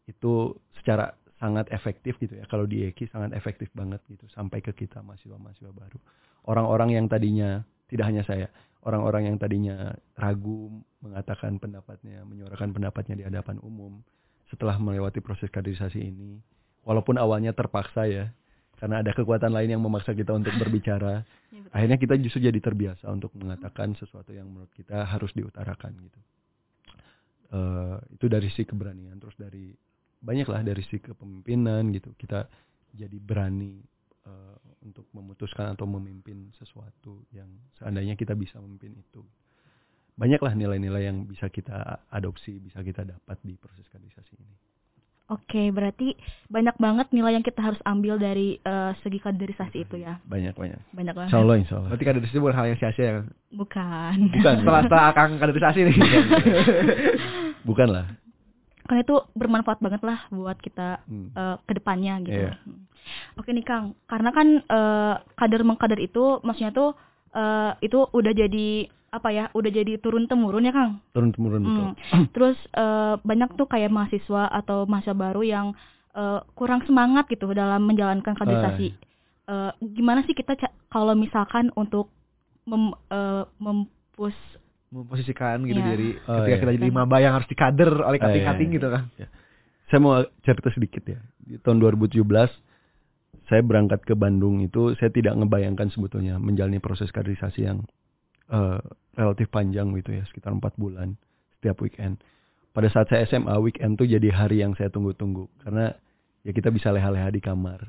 itu 0.04 0.52
secara 0.82 1.16
sangat 1.40 1.70
efektif 1.72 2.16
gitu 2.20 2.38
ya. 2.38 2.44
Kalau 2.46 2.68
di 2.68 2.84
Eki 2.86 3.10
sangat 3.10 3.34
efektif 3.34 3.72
banget 3.72 4.00
gitu 4.06 4.28
sampai 4.32 4.60
ke 4.60 4.72
kita 4.76 5.00
mahasiswa-mahasiswa 5.02 5.72
baru. 5.72 5.98
Orang-orang 6.44 7.00
yang 7.00 7.06
tadinya 7.08 7.64
tidak 7.88 8.04
hanya 8.10 8.22
saya, 8.24 8.46
orang-orang 8.84 9.32
yang 9.32 9.36
tadinya 9.40 9.96
ragu 10.14 10.84
mengatakan 11.00 11.56
pendapatnya, 11.56 12.22
menyuarakan 12.24 12.70
pendapatnya 12.72 13.14
di 13.16 13.24
hadapan 13.24 13.56
umum 13.64 14.04
setelah 14.52 14.76
melewati 14.76 15.24
proses 15.24 15.48
kaderisasi 15.48 15.98
ini, 16.04 16.38
walaupun 16.84 17.16
awalnya 17.16 17.56
terpaksa 17.56 18.04
ya, 18.06 18.30
karena 18.76 19.00
ada 19.00 19.10
kekuatan 19.16 19.50
lain 19.50 19.74
yang 19.74 19.82
memaksa 19.82 20.12
kita 20.12 20.36
untuk 20.36 20.52
berbicara, 20.60 21.24
Ya, 21.54 21.62
betul. 21.62 21.70
akhirnya 21.70 21.98
kita 22.02 22.14
justru 22.18 22.40
jadi 22.50 22.58
terbiasa 22.58 23.06
untuk 23.14 23.30
mengatakan 23.38 23.94
sesuatu 23.94 24.34
yang 24.34 24.50
menurut 24.50 24.74
kita 24.74 25.06
harus 25.06 25.30
diutarakan 25.38 25.94
gitu. 26.02 26.20
Eh, 27.54 27.96
itu 28.18 28.26
dari 28.26 28.50
sisi 28.50 28.66
keberanian, 28.66 29.14
terus 29.22 29.38
dari 29.38 29.70
banyaklah 30.18 30.66
dari 30.66 30.82
sisi 30.82 30.98
kepemimpinan 30.98 31.94
gitu, 31.94 32.10
kita 32.18 32.50
jadi 32.90 33.14
berani 33.22 33.78
eh, 34.26 34.56
untuk 34.84 35.08
memutuskan 35.16 35.72
atau 35.72 35.88
memimpin 35.88 36.52
sesuatu 36.60 37.24
yang 37.32 37.48
seandainya 37.80 38.14
kita 38.14 38.36
bisa 38.36 38.60
memimpin 38.60 38.92
itu. 38.94 39.24
Banyaklah 40.14 40.54
nilai-nilai 40.54 41.10
yang 41.10 41.26
bisa 41.26 41.50
kita 41.50 42.06
adopsi, 42.12 42.62
bisa 42.62 42.84
kita 42.86 43.02
dapat 43.02 43.40
di 43.42 43.58
proses 43.58 43.82
kaderisasi 43.90 44.38
ini. 44.38 44.54
Oke, 45.32 45.72
berarti 45.72 46.12
banyak 46.52 46.76
banget 46.76 47.08
nilai 47.16 47.32
yang 47.32 47.42
kita 47.42 47.64
harus 47.64 47.80
ambil 47.88 48.20
dari 48.20 48.60
eh, 48.60 48.92
segi 49.00 49.16
kaderisasi 49.24 49.88
itu 49.88 49.96
ya. 49.96 50.20
Banyak 50.28 50.52
banyak. 50.52 50.76
Banyak 50.92 51.14
banget. 51.16 51.28
Insya 51.32 51.40
Allah, 51.40 51.56
insya 51.56 51.74
Allah. 51.80 51.90
Berarti 51.96 52.04
kaderisasi 52.04 52.38
bukan 52.44 52.54
hal 52.60 52.66
yang 52.68 52.78
sia-sia 52.78 53.04
ya. 53.08 53.14
Bukan. 53.56 54.16
Bukan, 54.36 54.54
Setelah 54.60 54.80
setelah 54.84 55.04
akang 55.16 55.32
kaderisasi 55.40 55.80
nih. 55.88 55.96
bukan 57.68 57.88
lah. 57.88 58.06
Kan 58.84 59.00
itu 59.00 59.16
bermanfaat 59.32 59.80
banget 59.80 60.04
lah 60.04 60.28
buat 60.28 60.60
kita 60.60 61.00
Hmm. 61.08 61.32
eh, 61.32 61.56
ke 61.64 61.72
depannya 61.74 62.20
gitu. 62.20 62.36
Iya. 62.36 62.52
Hmm. 62.60 62.84
Oke 63.36 63.52
nih 63.52 63.64
Kang, 63.64 63.96
karena 64.04 64.30
kan 64.30 64.48
eh, 64.60 65.14
kader 65.34 65.62
mengkader 65.62 66.00
itu 66.00 66.40
maksudnya 66.40 66.72
tuh 66.72 66.92
eh, 67.32 67.72
itu 67.80 67.98
udah 68.00 68.32
jadi 68.32 68.68
apa 69.10 69.28
ya? 69.30 69.44
Udah 69.52 69.70
jadi 69.70 69.96
turun 69.98 70.26
temurun 70.26 70.66
ya 70.66 70.72
Kang. 70.72 71.00
Turun 71.12 71.30
temurun 71.30 71.62
betul. 71.62 71.86
Hmm. 72.12 72.26
Terus 72.34 72.58
eh, 72.72 73.14
banyak 73.20 73.56
tuh 73.56 73.66
kayak 73.66 73.88
mahasiswa 73.88 74.48
atau 74.50 74.84
mahasiswa 74.84 75.16
baru 75.16 75.42
yang 75.42 75.66
eh, 76.12 76.40
kurang 76.52 76.84
semangat 76.84 77.24
gitu 77.28 77.48
dalam 77.52 77.84
menjalankan 77.84 78.32
kaderisasi. 78.34 78.92
Eh, 79.44 79.70
gimana 79.92 80.24
sih 80.24 80.32
kita 80.32 80.56
kalau 80.88 81.12
misalkan 81.12 81.68
untuk 81.74 82.08
mem, 82.64 82.96
eh, 83.10 83.44
mempush 83.58 84.38
Memposisikan 84.94 85.66
gitu 85.66 85.80
Iya. 85.82 85.90
jadi 85.90 86.08
Oh, 86.30 86.34
ketika 86.38 86.54
iya. 86.54 86.62
kita 86.62 86.72
jadi 86.78 86.88
maba 86.94 87.16
yang 87.18 87.34
harus 87.34 87.48
dikader 87.50 87.90
oleh 87.90 88.06
Oh, 88.06 88.10
iya, 88.14 88.22
kating-kating 88.22 88.68
iya. 88.70 88.76
gitu 88.78 88.88
kan. 88.88 89.02
Saya 89.90 89.98
mau 89.98 90.14
cerita 90.40 90.70
sedikit 90.70 91.02
ya. 91.04 91.18
Di 91.42 91.58
tahun 91.58 91.82
2017 91.82 92.22
saya 93.44 93.60
berangkat 93.60 94.06
ke 94.06 94.14
Bandung 94.14 94.62
itu 94.62 94.94
saya 94.96 95.10
tidak 95.12 95.36
ngebayangkan 95.36 95.92
sebetulnya 95.92 96.38
menjalani 96.38 96.78
proses 96.78 97.10
kaderisasi 97.10 97.66
yang 97.66 97.82
eh, 98.48 98.78
relatif 99.16 99.50
panjang 99.50 99.90
gitu 99.98 100.14
ya, 100.14 100.22
sekitar 100.30 100.54
empat 100.54 100.78
bulan 100.78 101.18
setiap 101.58 101.80
weekend. 101.82 102.20
Pada 102.70 102.90
saat 102.90 103.06
saya 103.06 103.24
SMA, 103.24 103.54
weekend 103.58 103.96
tuh 103.96 104.04
jadi 104.04 104.30
hari 104.30 104.62
yang 104.62 104.74
saya 104.74 104.90
tunggu-tunggu 104.90 105.46
karena 105.62 105.94
ya 106.42 106.52
kita 106.52 106.68
bisa 106.68 106.90
leha-leha 106.90 107.30
di 107.30 107.40
kamar, 107.40 107.80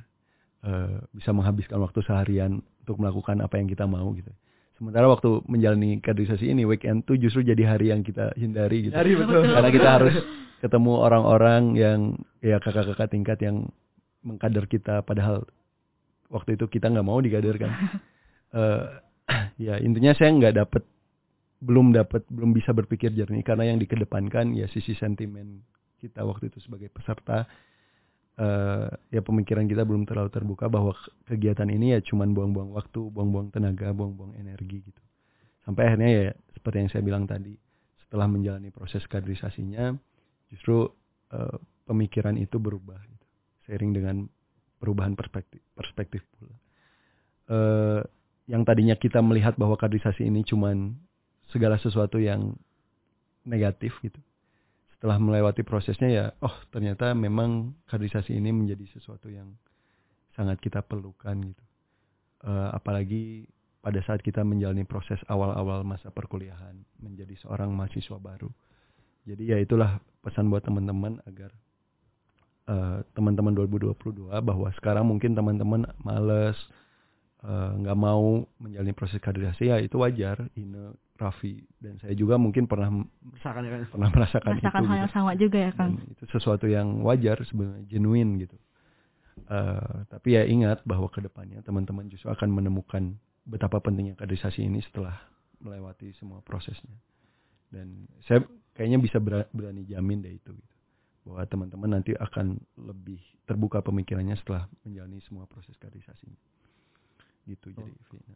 eh, 0.63 0.97
bisa 1.11 1.31
menghabiskan 1.31 1.79
waktu 1.79 1.99
seharian 2.01 2.59
untuk 2.81 2.97
melakukan 2.97 3.39
apa 3.41 3.57
yang 3.57 3.67
kita 3.67 3.83
mau 3.83 4.09
gitu. 4.13 4.29
Sementara 4.75 5.07
waktu 5.07 5.39
menjalani 5.47 6.03
kaderisasi 6.03 6.51
ini, 6.51 6.67
weekend 6.67 7.07
tuh 7.07 7.15
justru 7.15 7.47
jadi 7.47 7.63
hari 7.75 7.95
yang 7.95 8.03
kita 8.03 8.35
hindari 8.35 8.91
gitu. 8.91 8.95
Hari 8.95 9.15
betul. 9.15 9.47
Karena 9.47 9.71
kita 9.71 9.89
harus 9.89 10.15
ketemu 10.59 10.93
orang-orang 10.99 11.61
yang 11.79 11.99
ya 12.43 12.59
kakak-kakak 12.59 13.07
tingkat 13.11 13.39
yang 13.39 13.71
mengkader 14.25 14.67
kita 14.67 15.05
padahal 15.05 15.47
waktu 16.27 16.59
itu 16.59 16.67
kita 16.67 16.91
nggak 16.91 17.07
mau 17.07 17.19
dikaderkan. 17.19 17.71
Eh 18.55 18.87
ya 19.67 19.81
intinya 19.81 20.13
saya 20.15 20.31
nggak 20.31 20.55
dapet 20.55 20.83
belum 21.63 21.95
dapat 21.95 22.23
belum 22.29 22.53
bisa 22.53 22.71
berpikir 22.75 23.11
jernih 23.15 23.41
karena 23.41 23.73
yang 23.73 23.81
dikedepankan 23.81 24.53
ya 24.53 24.69
sisi 24.69 24.93
sentimen 24.93 25.65
kita 25.97 26.21
waktu 26.21 26.53
itu 26.53 26.61
sebagai 26.61 26.93
peserta 26.93 27.49
eh 28.35 28.87
ya 29.15 29.21
pemikiran 29.23 29.63
kita 29.63 29.87
belum 29.87 30.03
terlalu 30.03 30.27
terbuka 30.27 30.67
bahwa 30.67 30.91
ke- 30.91 31.35
kegiatan 31.35 31.71
ini 31.71 31.95
ya 31.95 31.99
cuman 32.03 32.35
buang-buang 32.35 32.75
waktu, 32.75 33.07
buang-buang 33.07 33.51
tenaga, 33.55 33.95
buang-buang 33.95 34.35
energi 34.35 34.83
gitu. 34.83 35.01
Sampai 35.63 35.87
akhirnya 35.87 36.09
ya 36.11 36.31
seperti 36.51 36.77
yang 36.83 36.89
saya 36.91 37.03
bilang 37.03 37.23
tadi, 37.23 37.55
setelah 38.05 38.27
menjalani 38.27 38.69
proses 38.75 39.07
kaderisasinya 39.07 39.95
justru 40.51 40.83
eh, 41.31 41.57
pemikiran 41.87 42.35
itu 42.35 42.59
berubah 42.59 42.99
gitu. 42.99 43.25
Seiring 43.65 43.91
dengan 43.95 44.15
perubahan 44.77 45.15
perspektif 45.15 45.63
perspektif 45.71 46.21
pula. 46.35 46.55
Eh 47.49 48.01
yang 48.45 48.61
tadinya 48.61 48.93
kita 48.93 49.25
melihat 49.25 49.57
bahwa 49.57 49.73
kaderisasi 49.73 50.27
ini 50.27 50.45
cuman 50.45 50.93
segala 51.49 51.81
sesuatu 51.81 52.21
yang 52.21 52.53
negatif 53.45 53.95
gitu 54.05 54.21
setelah 55.05 55.21
melewati 55.21 55.61
prosesnya 55.61 56.09
ya 56.09 56.25
oh 56.41 56.65
ternyata 56.73 57.13
memang 57.13 57.77
kaderisasi 57.85 58.33
ini 58.33 58.49
menjadi 58.49 58.89
sesuatu 58.97 59.29
yang 59.29 59.53
sangat 60.33 60.57
kita 60.57 60.81
perlukan 60.81 61.45
gitu. 61.45 61.61
Eh, 62.41 62.69
apalagi 62.73 63.45
pada 63.85 64.01
saat 64.01 64.25
kita 64.25 64.41
menjalani 64.41 64.81
proses 64.81 65.21
awal-awal 65.29 65.85
masa 65.85 66.09
perkuliahan 66.09 66.73
menjadi 66.97 67.37
seorang 67.37 67.69
mahasiswa 67.69 68.17
baru. 68.17 68.49
Jadi 69.29 69.53
ya 69.53 69.61
itulah 69.61 70.01
pesan 70.25 70.49
buat 70.49 70.65
teman-teman 70.65 71.21
agar 71.29 71.53
eh, 72.65 73.05
teman-teman 73.13 73.53
2022 73.61 74.33
bahwa 74.41 74.73
sekarang 74.73 75.05
mungkin 75.05 75.37
teman-teman 75.37 75.85
males 76.01 76.57
eh, 77.45 77.71
nggak 77.77 77.93
mau 77.93 78.41
menjalani 78.57 78.97
proses 78.97 79.21
kaderisasi 79.21 79.69
ya 79.69 79.77
itu 79.77 80.01
wajar 80.01 80.49
Ine 80.57 80.97
Raffi 81.15 81.63
dan 81.79 81.95
saya 82.03 82.11
juga 82.11 82.35
mungkin 82.35 82.67
pernah 82.67 82.91
Misalkan 83.31 83.63
ya 83.63 83.71
kan. 83.71 83.81
pernah 83.87 84.09
merasakan, 84.11 84.49
merasakan 84.59 84.81
itu 84.83 84.87
hal 84.87 84.95
gitu. 84.95 85.03
yang 85.07 85.13
sama 85.15 85.31
juga 85.35 85.57
ya 85.63 85.71
Dan 85.71 85.77
Kang. 85.95 86.11
itu 86.11 86.23
sesuatu 86.27 86.65
yang 86.67 86.87
wajar 87.01 87.37
sebenarnya 87.47 87.85
genuine 87.87 88.31
gitu 88.43 88.57
Eh, 89.45 89.97
tapi 90.09 90.33
ya 90.33 90.41
ingat 90.41 90.81
bahwa 90.89 91.05
ke 91.05 91.21
depannya 91.21 91.61
teman-teman 91.61 92.09
justru 92.09 92.33
akan 92.33 92.49
menemukan 92.49 93.13
betapa 93.45 93.77
pentingnya 93.77 94.17
kaderisasi 94.17 94.65
ini 94.65 94.81
setelah 94.81 95.21
melewati 95.61 96.09
semua 96.17 96.41
prosesnya 96.41 96.97
dan 97.69 98.09
saya 98.25 98.41
kayaknya 98.73 98.97
bisa 98.97 99.21
bera- 99.21 99.45
berani 99.53 99.85
jamin 99.85 100.25
deh 100.25 100.33
itu 100.33 100.49
gitu 100.49 100.75
bahwa 101.29 101.45
teman-teman 101.45 101.89
nanti 101.93 102.17
akan 102.17 102.57
lebih 102.73 103.21
terbuka 103.45 103.85
pemikirannya 103.85 104.33
setelah 104.41 104.65
menjalani 104.81 105.21
semua 105.29 105.45
proses 105.45 105.77
kaderisasinya 105.77 106.41
gitu 107.45 107.69
jadi 107.69 107.93
Vina. 108.09 108.33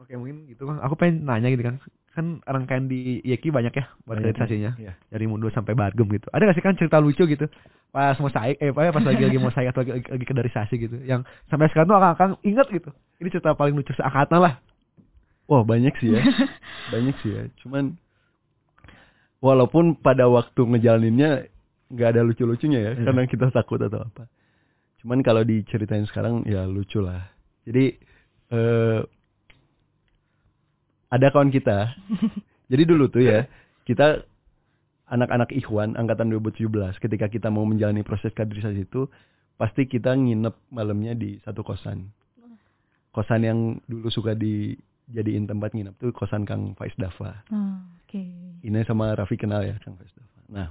Oke 0.00 0.16
mungkin 0.16 0.48
gitu 0.48 0.64
kan. 0.64 0.80
Aku 0.80 0.96
pengen 0.96 1.28
nanya 1.28 1.52
gitu 1.52 1.60
kan. 1.60 1.76
Kan 2.10 2.26
rangkaian 2.42 2.88
di 2.88 3.20
Yeki 3.22 3.52
banyak 3.52 3.70
ya 3.70 3.84
buat 4.02 4.16
Banyak, 4.18 4.32
kaderisasinya. 4.34 4.70
Iya. 4.80 4.92
Dari 5.12 5.28
Mundo 5.28 5.52
sampai 5.52 5.76
Bagem 5.76 6.08
gitu. 6.10 6.26
Ada 6.32 6.50
gak 6.50 6.56
sih 6.56 6.64
kan 6.64 6.74
cerita 6.74 6.96
lucu 6.98 7.22
gitu? 7.28 7.46
Pas 7.92 8.16
mau 8.18 8.32
saya 8.32 8.56
eh 8.58 8.72
ya, 8.72 8.90
pas 8.94 9.04
lagi 9.04 9.22
lagi 9.22 9.38
mau 9.38 9.52
saya 9.52 9.70
atau 9.70 9.84
lagi, 9.84 10.02
lagi 10.08 10.24
kaderisasi 10.24 10.74
gitu. 10.80 10.96
Yang 11.04 11.28
sampai 11.52 11.68
sekarang 11.70 11.86
tuh 11.92 11.98
akan 12.00 12.30
inget 12.42 12.66
gitu. 12.72 12.90
Ini 13.20 13.28
cerita 13.28 13.52
paling 13.54 13.76
lucu 13.76 13.92
seangkatan 13.94 14.40
lah. 14.40 14.54
Wah 15.50 15.62
banyak 15.66 15.90
sih 15.98 16.14
ya, 16.14 16.22
banyak 16.94 17.14
sih 17.26 17.30
ya. 17.34 17.42
Cuman 17.62 17.98
walaupun 19.42 19.98
pada 19.98 20.30
waktu 20.30 20.62
ngejalaninnya 20.62 21.50
nggak 21.90 22.08
ada 22.14 22.22
lucu-lucunya 22.22 22.78
ya, 22.78 22.92
Iya. 22.94 23.02
karena 23.10 23.26
kita 23.26 23.50
takut 23.50 23.82
atau 23.82 24.06
apa. 24.06 24.30
Cuman 25.02 25.26
kalau 25.26 25.42
diceritain 25.42 26.06
sekarang 26.06 26.46
ya 26.46 26.62
lucu 26.70 27.02
lah. 27.02 27.26
Jadi 27.66 27.98
eh, 28.54 29.00
ada 31.10 31.26
kawan 31.34 31.50
kita. 31.50 31.94
jadi 32.70 32.82
dulu 32.86 33.10
tuh 33.10 33.26
ya 33.26 33.50
kita 33.84 34.22
anak-anak 35.10 35.50
Ikhwan 35.50 35.98
angkatan 35.98 36.30
2017 36.30 36.70
ketika 37.02 37.26
kita 37.26 37.50
mau 37.50 37.66
menjalani 37.66 38.06
proses 38.06 38.30
kaderisasi 38.30 38.86
itu 38.86 39.10
pasti 39.58 39.84
kita 39.90 40.14
nginep 40.14 40.70
malamnya 40.70 41.12
di 41.18 41.42
satu 41.42 41.66
kosan. 41.66 42.14
Kosan 43.10 43.42
yang 43.42 43.58
dulu 43.90 44.06
suka 44.06 44.38
dijadiin 44.38 45.50
tempat 45.50 45.74
nginep 45.74 45.98
tuh 45.98 46.14
kosan 46.14 46.46
Kang 46.46 46.78
Faiz 46.78 46.94
Dava. 46.94 47.42
Oh, 47.50 47.82
Oke. 48.06 48.22
Ini 48.62 48.86
sama 48.86 49.12
Raffi 49.18 49.34
kenal 49.34 49.66
ya 49.66 49.74
Kang 49.82 49.98
Faiz 49.98 50.14
Dava. 50.14 50.40
Nah, 50.46 50.68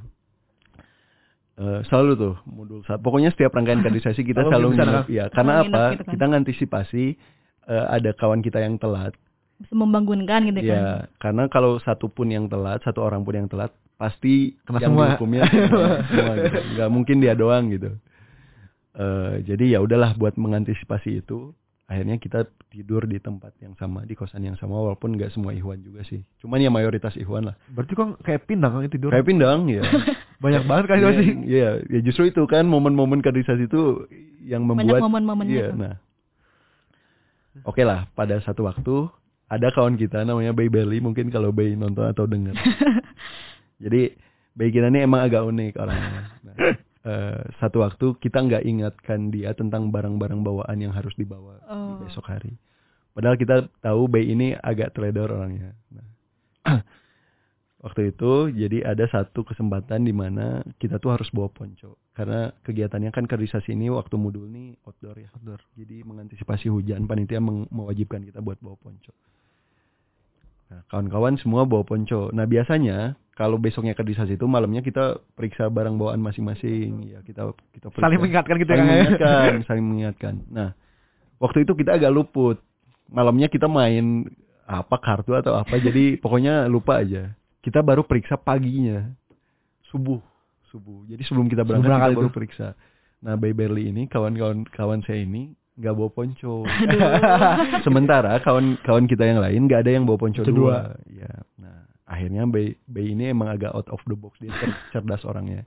eh, 1.59 1.79
selalu 1.91 2.11
tuh 2.15 2.35
modul 2.47 2.79
saat 2.87 3.03
pokoknya 3.03 3.35
setiap 3.35 3.51
rangkaian 3.51 3.83
kaderisasi 3.83 4.23
kita 4.23 4.47
Selalu 4.47 4.79
nginep 4.79 5.07
ya 5.11 5.27
karena 5.35 5.67
nginep 5.67 5.75
apa 5.75 5.83
gitu 5.93 6.03
kan? 6.07 6.11
kita 6.15 6.25
ngantisipasi 6.31 7.05
eh, 7.67 7.85
ada 7.91 8.09
kawan 8.15 8.39
kita 8.39 8.63
yang 8.63 8.79
telat 8.79 9.11
membangunkan 9.69 10.39
gitu 10.45 10.59
kan. 10.59 10.67
ya 10.69 10.83
karena 11.17 11.43
kalau 11.45 11.77
satu 11.79 12.07
pun 12.07 12.27
yang 12.27 12.45
telat 12.45 12.79
satu 12.79 12.99
orang 13.01 13.21
pun 13.21 13.35
yang 13.35 13.45
telat 13.45 13.69
pasti 13.95 14.55
Kena 14.61 14.79
yang 14.79 14.89
semua. 14.89 15.03
dihukumnya 15.11 15.43
semua, 15.45 15.87
semua 16.07 16.33
gitu. 16.37 16.59
nggak 16.73 16.89
mungkin 16.89 17.15
dia 17.17 17.33
doang 17.33 17.67
gitu 17.69 17.91
Eh, 18.91 19.45
jadi 19.45 19.77
ya 19.77 19.79
udahlah 19.79 20.11
buat 20.13 20.35
mengantisipasi 20.35 21.19
itu 21.19 21.53
akhirnya 21.85 22.17
kita 22.17 22.43
tidur 22.67 23.03
di 23.03 23.17
tempat 23.17 23.53
yang 23.57 23.71
sama 23.73 24.01
di 24.01 24.11
kosan 24.11 24.43
yang 24.43 24.55
sama 24.55 24.75
walaupun 24.75 25.13
nggak 25.13 25.29
semua 25.29 25.51
Ikhwan 25.51 25.79
juga 25.79 26.03
sih 26.03 26.19
cuman 26.37 26.59
ya 26.59 26.67
mayoritas 26.67 27.13
Ikhwan 27.13 27.47
lah 27.47 27.55
Berarti 27.67 27.93
kok 27.93 28.19
kayak 28.19 28.43
pindang 28.45 28.75
kan 28.75 28.87
tidur. 28.87 29.09
kayak 29.09 29.23
pindang 29.23 29.67
ya 29.67 29.85
Banyak 30.43 30.63
banget 30.65 30.85
kan 30.85 30.97
Iya, 30.97 31.09
sih. 31.15 31.29
Iya, 31.45 31.69
ya 31.85 31.99
justru 32.01 32.27
itu 32.27 32.41
kan 32.43 32.63
momen-momen 32.63 33.19
kaderisasi 33.19 33.65
itu 33.65 34.03
yang 34.41 34.63
Banyak 34.63 34.83
membuat 34.89 35.01
momen-momennya 35.01 35.53
Iya, 35.53 35.65
itu. 35.65 35.75
nah. 35.77 35.95
Oke 37.61 37.83
lah, 37.83 38.07
pada 38.09 38.39
satu 38.39 38.63
waktu 38.63 38.95
ada 39.49 39.67
kawan 39.73 39.97
kita 39.97 40.21
namanya 40.21 40.53
Bay 40.53 40.69
Belly, 40.69 41.01
mungkin 41.01 41.33
kalau 41.33 41.49
Bay 41.49 41.73
nonton 41.73 42.05
atau 42.05 42.29
dengar. 42.29 42.53
Jadi 43.83 44.13
Bay 44.53 44.69
kita 44.69 44.93
ini 44.93 45.03
emang 45.03 45.25
agak 45.25 45.41
unik 45.41 45.73
orangnya. 45.81 46.21
Nah, 46.45 46.55
eh, 47.09 47.41
satu 47.57 47.81
waktu 47.81 48.13
kita 48.21 48.45
nggak 48.45 48.63
ingatkan 48.63 49.33
dia 49.33 49.57
tentang 49.57 49.89
barang-barang 49.89 50.45
bawaan 50.45 50.77
yang 50.77 50.93
harus 50.93 51.13
dibawa 51.17 51.57
Oh. 51.65 51.97
di 51.97 52.05
besok 52.09 52.29
hari. 52.29 52.53
Padahal 53.17 53.35
kita 53.41 53.67
tahu 53.81 54.05
Bay 54.05 54.29
ini 54.29 54.53
agak 54.53 54.93
teledor 54.93 55.33
orangnya. 55.33 55.73
Nah, 55.89 56.05
waktu 57.83 58.11
itu 58.11 58.51
jadi 58.51 58.91
ada 58.91 59.07
satu 59.07 59.47
kesempatan 59.47 60.03
di 60.03 60.11
mana 60.11 60.61
kita 60.77 60.99
tuh 60.99 61.15
harus 61.15 61.31
bawa 61.31 61.47
ponco 61.47 61.95
karena 62.11 62.51
kegiatannya 62.67 63.15
kan 63.15 63.23
kaderisasi 63.23 63.71
ini 63.71 63.87
waktu 63.87 64.19
mudul 64.19 64.51
nih 64.51 64.75
outdoor 64.83 65.15
ya 65.15 65.31
outdoor 65.31 65.63
jadi 65.79 66.03
mengantisipasi 66.03 66.67
hujan 66.67 67.07
panitia 67.07 67.39
mewajibkan 67.39 68.27
kita 68.27 68.43
buat 68.43 68.59
bawa 68.59 68.75
ponco 68.75 69.15
nah 70.69 70.85
kawan-kawan 70.87 71.35
semua 71.41 71.65
bawa 71.65 71.81
ponco. 71.81 72.29
Nah 72.29 72.45
biasanya 72.45 73.17
kalau 73.33 73.55
besoknya 73.55 73.95
kaderisasi 73.95 74.35
itu 74.35 74.45
malamnya 74.45 74.83
kita 74.83 75.17
periksa 75.33 75.71
barang 75.71 75.95
bawaan 75.95 76.19
masing-masing. 76.19 77.15
Ya 77.15 77.19
kita 77.25 77.55
kita 77.73 77.87
periksa. 77.89 78.05
Saling 78.05 78.19
mengingatkan 78.19 78.55
gitu 78.59 78.71
ya, 78.71 78.75
saling 78.75 78.85
ya? 78.85 78.93
mengingatkan 78.93 79.51
saling 79.71 79.85
mengingatkan. 79.85 80.33
Nah 80.51 80.69
waktu 81.39 81.63
itu 81.63 81.71
kita 81.73 81.95
agak 81.97 82.11
luput. 82.11 82.59
Malamnya 83.09 83.49
kita 83.49 83.65
main 83.65 84.29
apa 84.67 84.95
kartu 85.01 85.33
atau 85.33 85.57
apa. 85.57 85.79
Jadi 85.79 86.15
pokoknya 86.23 86.69
lupa 86.69 87.01
aja. 87.01 87.33
Kita 87.59 87.79
baru 87.79 88.03
periksa 88.03 88.37
paginya. 88.37 89.07
Subuh. 89.89 90.21
Subuh. 90.69 91.07
Jadi 91.09 91.23
sebelum 91.25 91.49
kita 91.49 91.65
berangkat 91.65 91.89
berangkat 91.89 92.09
kita 92.11 92.19
baru 92.19 92.29
itu. 92.29 92.35
periksa. 92.35 92.67
Nah 93.19 93.35
Bay 93.35 93.51
Berli 93.51 93.91
ini 93.91 94.07
kawan-kawan 94.07 94.63
kawan 94.69 95.03
saya 95.03 95.27
ini 95.27 95.58
nggak 95.79 95.95
bawa 95.95 96.09
ponco. 96.11 96.67
Sementara 97.87 98.35
kawan-kawan 98.43 99.07
kita 99.07 99.23
yang 99.23 99.39
lain 99.39 99.65
nggak 99.65 99.87
ada 99.87 99.91
yang 99.95 100.03
bawa 100.03 100.19
ponco 100.19 100.43
Ponco 100.43 100.51
dua. 100.51 100.91
Ya 101.07 101.31
nah 101.55 101.87
akhirnya 102.03 102.43
Bay 102.45 102.75
Bay 102.83 103.15
ini 103.15 103.31
emang 103.31 103.47
agak 103.47 103.71
out 103.71 103.87
of 103.87 104.03
the 104.03 104.15
box. 104.19 104.35
Dia 104.43 104.51
cer- 104.59 104.79
cerdas 104.91 105.23
orangnya. 105.23 105.63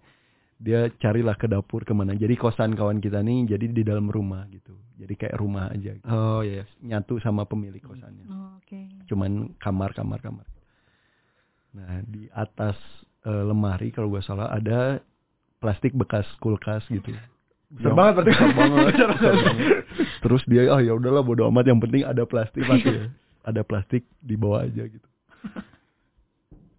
Dia 0.63 0.93
carilah 1.03 1.35
ke 1.35 1.51
dapur 1.51 1.83
ke 1.83 1.91
mana. 1.91 2.15
Jadi 2.15 2.39
kosan 2.39 2.77
kawan 2.79 3.03
kita 3.03 3.19
nih 3.25 3.57
jadi 3.57 3.67
di 3.73 3.83
dalam 3.83 4.13
rumah 4.13 4.47
gitu. 4.53 4.77
Jadi 5.01 5.15
kayak 5.19 5.35
rumah 5.41 5.73
aja 5.73 5.91
gitu. 5.97 6.07
Oh 6.07 6.45
iya. 6.45 6.63
nyatu 6.85 7.19
sama 7.19 7.49
pemilik 7.49 7.83
kosannya. 7.83 8.29
Oh, 8.31 8.61
Oke. 8.63 8.87
cuman 9.11 9.57
kamar 9.59 9.91
kamar 9.97 10.23
kamar. 10.23 10.47
Nah 11.73 12.05
di 12.07 12.29
atas 12.31 12.77
eh, 13.27 13.43
lemari 13.43 13.91
kalau 13.91 14.13
gak 14.15 14.29
salah 14.29 14.53
ada 14.53 15.01
plastik 15.59 15.95
bekas 15.95 16.27
kulkas 16.39 16.83
gitu 16.91 17.11
Besar 17.73 17.93
banget 17.93 18.13
berarti. 18.21 18.31
besar 18.31 18.51
banget, 18.53 18.85
besar 18.93 19.11
banget. 19.17 19.57
terus 20.21 20.43
dia 20.45 20.63
ah 20.69 20.79
ya 20.79 20.93
udahlah 20.93 21.25
bodo 21.25 21.49
amat 21.49 21.65
yang 21.67 21.81
penting 21.81 22.05
ada 22.05 22.23
plastik 22.23 22.63
pasti 22.63 22.93
ya. 22.93 23.09
ada 23.43 23.61
plastik 23.63 24.05
dibawa 24.21 24.65
aja 24.65 24.85
gitu 24.85 25.09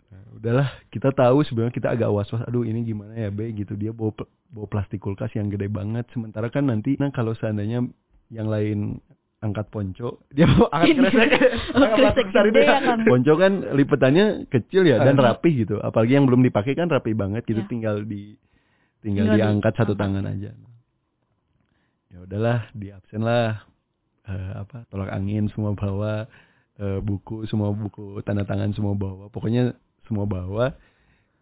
Nah, 0.09 0.23
udahlah 0.37 0.69
kita 0.87 1.09
tahu 1.11 1.41
sebenarnya 1.43 1.73
kita 1.73 1.89
agak 1.89 2.07
was 2.07 2.29
was 2.29 2.45
aduh 2.45 2.61
ini 2.61 2.85
gimana 2.85 3.17
ya 3.17 3.27
be 3.27 3.49
gitu 3.51 3.73
dia 3.73 3.89
bawa 3.89 4.13
bawa 4.47 4.67
plastik 4.69 5.01
kulkas 5.01 5.33
yang 5.33 5.49
gede 5.49 5.67
banget 5.67 6.05
sementara 6.13 6.47
kan 6.47 6.69
nanti 6.69 6.93
nah 6.95 7.09
kalau 7.09 7.33
seandainya 7.33 7.83
yang 8.29 8.47
lain 8.47 9.01
angkat 9.41 9.67
ponco 9.67 10.23
Dia 10.35 10.47
mau 10.47 10.71
angkat 10.71 11.09
kresek. 11.11 11.29
Oh, 11.75 11.89
kresek 11.91 12.27
gede 12.31 12.61
ya. 12.63 12.79
ya 12.79 12.79
kan. 12.79 12.97
Ponco 13.03 13.33
kan 13.35 13.53
lipetannya 13.75 14.47
kecil 14.47 14.87
ya 14.87 15.03
dan 15.03 15.19
rapi 15.19 15.67
gitu. 15.67 15.83
Apalagi 15.83 16.15
yang 16.15 16.23
belum 16.23 16.39
dipakai 16.41 16.79
kan 16.79 16.87
rapi 16.87 17.11
banget 17.11 17.43
gitu. 17.43 17.59
Iya. 17.59 17.67
Tinggal 17.67 17.95
di 18.07 18.39
tinggal, 19.03 19.35
Tinggal 19.35 19.35
diangkat 19.35 19.73
satu 19.75 19.93
diangkat. 19.93 19.99
tangan 19.99 20.25
aja. 20.31 20.51
Ya 22.13 22.21
udahlah, 22.21 22.69
di 22.77 22.93
absen 22.93 23.25
lah. 23.25 23.65
Eh, 24.23 24.51
apa 24.55 24.85
tolak 24.87 25.09
angin 25.11 25.49
semua 25.51 25.73
bawa, 25.73 26.29
Eh, 26.73 26.97
buku 27.05 27.45
semua 27.45 27.69
buku, 27.69 28.17
tanda 28.25 28.41
tangan 28.49 28.73
semua 28.73 28.97
bawa. 28.97 29.29
Pokoknya 29.29 29.77
semua 30.09 30.25
bawa. 30.25 30.73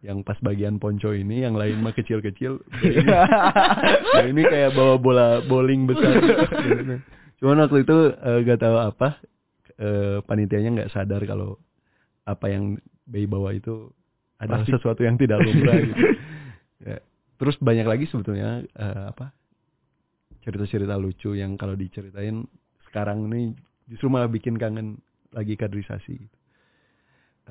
Yang 0.03 0.27
pas 0.27 0.35
bagian 0.43 0.75
ponco 0.75 1.13
ini, 1.15 1.45
yang 1.45 1.55
lain 1.55 1.79
mah 1.79 1.95
kecil-kecil. 1.95 2.59
Nah, 3.05 4.25
ini 4.33 4.43
kayak 4.43 4.75
bawa 4.75 4.99
bola 4.99 5.39
bowling 5.45 5.87
besar. 5.87 6.19
Cuman 7.39 7.63
waktu 7.63 7.85
itu 7.85 7.97
eh, 8.11 8.37
gak 8.43 8.59
tahu 8.59 8.77
apa, 8.81 9.21
eh, 9.79 10.19
panitianya 10.25 10.69
nggak 10.73 10.91
sadar 10.91 11.21
kalau 11.23 11.61
apa 12.25 12.49
yang 12.51 12.75
Bay 13.07 13.23
bawa 13.29 13.53
itu 13.55 13.93
Plastik. 14.35 14.77
sesuatu 14.77 15.05
yang 15.05 15.15
tidak 15.15 15.39
lumrah 15.41 15.79
gitu. 15.89 16.03
Ya. 16.81 16.97
Terus 17.37 17.55
banyak 17.61 17.87
lagi 17.87 18.05
sebetulnya 18.09 18.65
eh, 18.67 19.03
apa 19.15 19.31
cerita-cerita 20.41 20.97
lucu 20.97 21.37
yang 21.37 21.55
kalau 21.55 21.77
diceritain 21.77 22.45
sekarang 22.89 23.29
ini 23.31 23.55
justru 23.87 24.11
malah 24.11 24.27
bikin 24.27 24.57
kangen 24.57 24.99
lagi 25.31 25.55
kaderisasi. 25.55 26.15
gitu. 26.17 26.37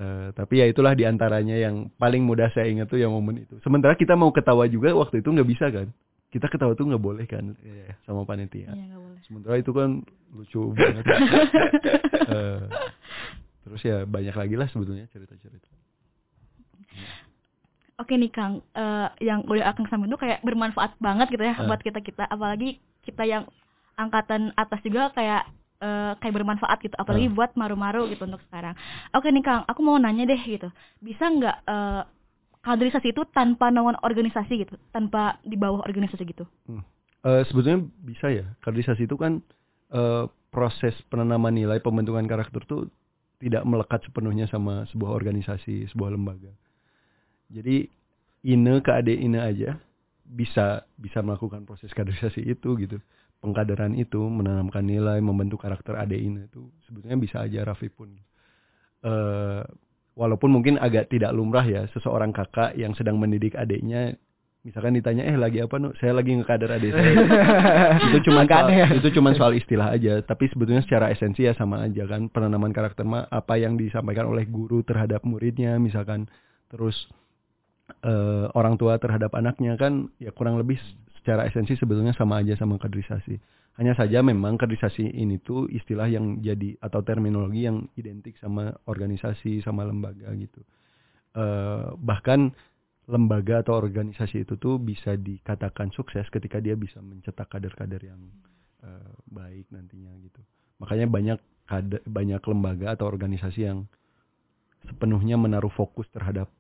Eh, 0.01 0.29
tapi 0.33 0.63
ya 0.63 0.67
itulah 0.71 0.97
di 0.97 1.05
antaranya 1.05 1.61
yang 1.61 1.93
paling 1.99 2.25
mudah 2.25 2.49
saya 2.55 2.71
ingat 2.73 2.89
tuh 2.89 2.97
yang 3.03 3.13
momen 3.13 3.45
itu. 3.45 3.59
Sementara 3.61 3.99
kita 3.99 4.15
mau 4.17 4.33
ketawa 4.33 4.65
juga 4.71 4.95
waktu 4.97 5.21
itu 5.21 5.29
nggak 5.29 5.49
bisa 5.51 5.67
kan. 5.69 5.93
Kita 6.31 6.47
ketawa 6.47 6.79
tuh 6.79 6.87
nggak 6.89 7.03
boleh 7.03 7.27
kan 7.27 7.59
sama 8.07 8.23
panitia. 8.23 8.71
Iya, 8.71 8.97
nggak 8.97 9.03
boleh. 9.03 9.21
Sementara 9.27 9.55
itu 9.59 9.73
kan 9.75 9.91
lucu 10.33 10.61
banget. 10.73 11.05
Eh, 12.31 12.63
terus 13.67 13.83
ya 13.83 14.07
banyak 14.07 14.31
lagi 14.31 14.55
lah 14.55 14.71
sebetulnya 14.71 15.11
cerita-cerita. 15.11 15.67
Oke 18.01 18.17
nih 18.17 18.33
Kang, 18.33 18.65
Eh, 18.73 19.09
yang 19.21 19.45
udah 19.45 19.71
Akang 19.71 19.85
sama 19.93 20.09
itu 20.09 20.17
kayak 20.17 20.41
bermanfaat 20.41 20.97
banget 20.97 21.29
gitu 21.29 21.45
ya 21.45 21.55
Ah. 21.55 21.69
buat 21.69 21.81
kita 21.85 22.01
kita, 22.01 22.25
apalagi 22.25 22.81
kita 23.05 23.29
yang 23.29 23.45
angkatan 23.95 24.57
atas 24.57 24.81
juga 24.81 25.13
kayak 25.13 25.45
eh, 25.81 26.13
kayak 26.21 26.35
bermanfaat 26.37 26.77
gitu, 26.85 26.93
apalagi 26.97 27.29
Ah. 27.29 27.35
buat 27.37 27.51
maru-maru 27.57 28.09
gitu 28.13 28.29
untuk 28.29 28.41
sekarang. 28.49 28.77
Oke 29.17 29.33
nih 29.33 29.41
Kang, 29.41 29.65
aku 29.65 29.81
mau 29.81 29.97
nanya 29.97 30.29
deh 30.29 30.41
gitu, 30.41 30.69
bisa 31.01 31.25
nggak 31.29 31.57
eh, 31.65 32.03
kaderisasi 32.61 33.17
itu 33.17 33.25
tanpa 33.33 33.73
naungan 33.73 33.97
organisasi 34.05 34.61
gitu, 34.61 34.77
tanpa 34.93 35.41
di 35.41 35.57
bawah 35.57 35.81
organisasi 35.81 36.25
gitu? 36.29 36.45
Eh, 37.21 37.43
sebetulnya 37.49 37.85
bisa 38.01 38.29
ya. 38.33 38.45
Kaderisasi 38.61 39.05
itu 39.05 39.17
kan 39.17 39.41
eh, 39.93 40.25
proses 40.53 40.93
penanaman 41.09 41.53
nilai 41.53 41.81
pembentukan 41.81 42.25
karakter 42.29 42.61
tuh 42.69 42.89
tidak 43.41 43.65
melekat 43.65 44.05
sepenuhnya 44.05 44.45
sama 44.53 44.85
sebuah 44.93 45.17
organisasi, 45.17 45.89
sebuah 45.97 46.13
lembaga. 46.13 46.53
Jadi 47.51 47.91
ine 48.47 48.75
ke 48.81 48.91
ade 48.95 49.13
ine 49.19 49.43
aja 49.43 49.77
bisa 50.23 50.87
bisa 50.95 51.21
melakukan 51.21 51.67
proses 51.67 51.91
kaderisasi 51.91 52.47
itu 52.47 52.79
gitu. 52.79 52.99
Pengkaderan 53.41 53.97
itu 53.97 54.21
menanamkan 54.21 54.85
nilai, 54.85 55.19
membentuk 55.19 55.65
karakter 55.65 55.99
ade 55.99 56.17
ine 56.17 56.47
itu 56.47 56.71
sebetulnya 56.87 57.19
bisa 57.19 57.43
aja 57.43 57.67
Raffi 57.67 57.91
pun. 57.91 58.15
Eh, 59.01 59.63
walaupun 60.15 60.53
mungkin 60.53 60.77
agak 60.77 61.09
tidak 61.11 61.33
lumrah 61.33 61.65
ya 61.65 61.89
seseorang 61.97 62.31
kakak 62.31 62.77
yang 62.77 62.93
sedang 62.93 63.17
mendidik 63.17 63.57
adiknya 63.57 64.13
misalkan 64.61 64.93
ditanya 64.93 65.25
eh 65.25 65.41
lagi 65.41 65.65
apa 65.65 65.81
nu 65.81 65.97
saya 65.97 66.13
lagi 66.13 66.37
ngekader 66.37 66.69
adik 66.69 66.93
saya. 66.93 67.13
Itu 68.13 68.29
cuma 68.29 68.45
soal, 68.45 68.69
itu 68.93 69.09
cuma 69.17 69.31
soal 69.33 69.53
istilah 69.57 69.89
aja. 69.97 70.21
Tapi 70.21 70.53
sebetulnya 70.53 70.85
secara 70.85 71.09
esensi 71.09 71.49
ya 71.49 71.57
sama 71.57 71.81
aja 71.81 72.05
kan. 72.05 72.29
Penanaman 72.29 72.77
karakter 72.77 73.09
mah 73.09 73.25
apa 73.33 73.57
yang 73.57 73.81
disampaikan 73.81 74.29
oleh 74.29 74.45
guru 74.45 74.85
terhadap 74.85 75.25
muridnya 75.25 75.81
misalkan. 75.81 76.29
Terus 76.69 77.09
eh, 77.93 78.47
orang 78.55 78.79
tua 78.79 78.97
terhadap 78.97 79.35
anaknya 79.35 79.75
kan 79.75 80.09
ya 80.23 80.31
kurang 80.31 80.59
lebih 80.59 80.79
secara 81.21 81.45
esensi 81.47 81.77
sebetulnya 81.77 82.17
sama 82.17 82.41
aja 82.41 82.57
sama 82.57 82.81
kaderisasi 82.81 83.37
hanya 83.79 83.97
saja 83.97 84.21
memang 84.21 84.61
kaderisasi 84.61 85.09
ini 85.15 85.41
tuh 85.41 85.69
istilah 85.71 86.09
yang 86.11 86.41
jadi 86.45 86.77
atau 86.81 87.01
terminologi 87.05 87.65
yang 87.65 87.89
identik 87.97 88.37
sama 88.41 88.73
organisasi 88.89 89.65
sama 89.65 89.85
lembaga 89.87 90.29
gitu 90.37 90.61
Eh, 91.31 91.89
bahkan 92.03 92.51
lembaga 93.07 93.63
atau 93.63 93.79
organisasi 93.79 94.43
itu 94.43 94.59
tuh 94.59 94.83
bisa 94.83 95.15
dikatakan 95.15 95.95
sukses 95.95 96.27
ketika 96.27 96.59
dia 96.59 96.75
bisa 96.75 96.99
mencetak 96.99 97.47
kader-kader 97.47 98.03
yang 98.03 98.19
eh, 98.83 99.15
baik 99.31 99.71
nantinya 99.71 100.11
gitu. 100.19 100.43
Makanya 100.83 101.07
banyak 101.07 101.39
kader, 101.71 102.03
banyak 102.03 102.43
lembaga 102.43 102.99
atau 102.99 103.07
organisasi 103.07 103.61
yang 103.63 103.87
sepenuhnya 104.91 105.39
menaruh 105.39 105.71
fokus 105.71 106.11
terhadap 106.11 106.51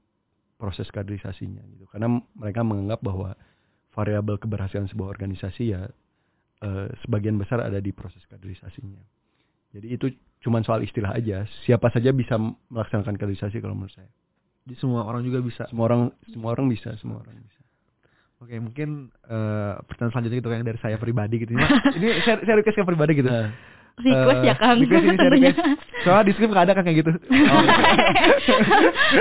proses 0.60 0.86
kaderisasinya 0.92 1.64
gitu. 1.72 1.88
Karena 1.88 2.20
mereka 2.36 2.60
menganggap 2.60 3.00
bahwa 3.00 3.32
variabel 3.96 4.36
keberhasilan 4.36 4.86
sebuah 4.92 5.08
organisasi 5.16 5.72
ya 5.72 5.88
eh, 6.60 6.88
sebagian 7.02 7.40
besar 7.40 7.64
ada 7.64 7.80
di 7.80 7.90
proses 7.96 8.20
kaderisasinya. 8.28 9.00
Jadi 9.72 9.86
itu 9.88 10.06
cuma 10.44 10.60
soal 10.60 10.84
istilah 10.84 11.16
aja. 11.16 11.48
Siapa 11.64 11.88
saja 11.88 12.12
bisa 12.12 12.36
melaksanakan 12.68 13.16
kaderisasi 13.16 13.64
kalau 13.64 13.72
menurut 13.72 13.96
saya. 13.96 14.10
Jadi 14.68 14.76
semua 14.76 15.08
orang 15.08 15.24
juga 15.24 15.40
bisa. 15.40 15.64
Semua 15.72 15.88
orang 15.88 16.12
semua 16.28 16.50
orang 16.52 16.66
bisa, 16.68 16.92
semua 17.00 17.24
orang 17.24 17.40
bisa. 17.40 17.62
Oke, 18.40 18.56
mungkin 18.56 19.12
eh 19.28 19.74
pertanyaan 19.84 20.12
selanjutnya 20.16 20.38
gitu 20.40 20.48
yang 20.52 20.64
dari 20.64 20.80
saya 20.80 20.96
pribadi 20.96 21.34
gitu. 21.44 21.52
Ini, 21.56 21.64
ini 22.00 22.08
saya, 22.24 22.40
saya 22.44 22.56
request 22.60 22.76
ke 22.76 22.88
pribadi 22.88 23.12
gitu. 23.20 23.28
Nah, 23.28 23.52
Request 24.02 24.40
Eh, 24.40 24.46
ya 24.46 24.54
Kang. 24.56 24.76
Request 24.78 25.04
ini 25.04 25.16
saya 25.16 25.30
request. 25.36 25.58
Soalnya 26.00 26.24
di 26.24 26.32
script 26.32 26.50
nggak 26.50 26.64
ada 26.64 26.74
kan 26.74 26.82
kayak 26.82 26.98
gitu. 27.00 27.12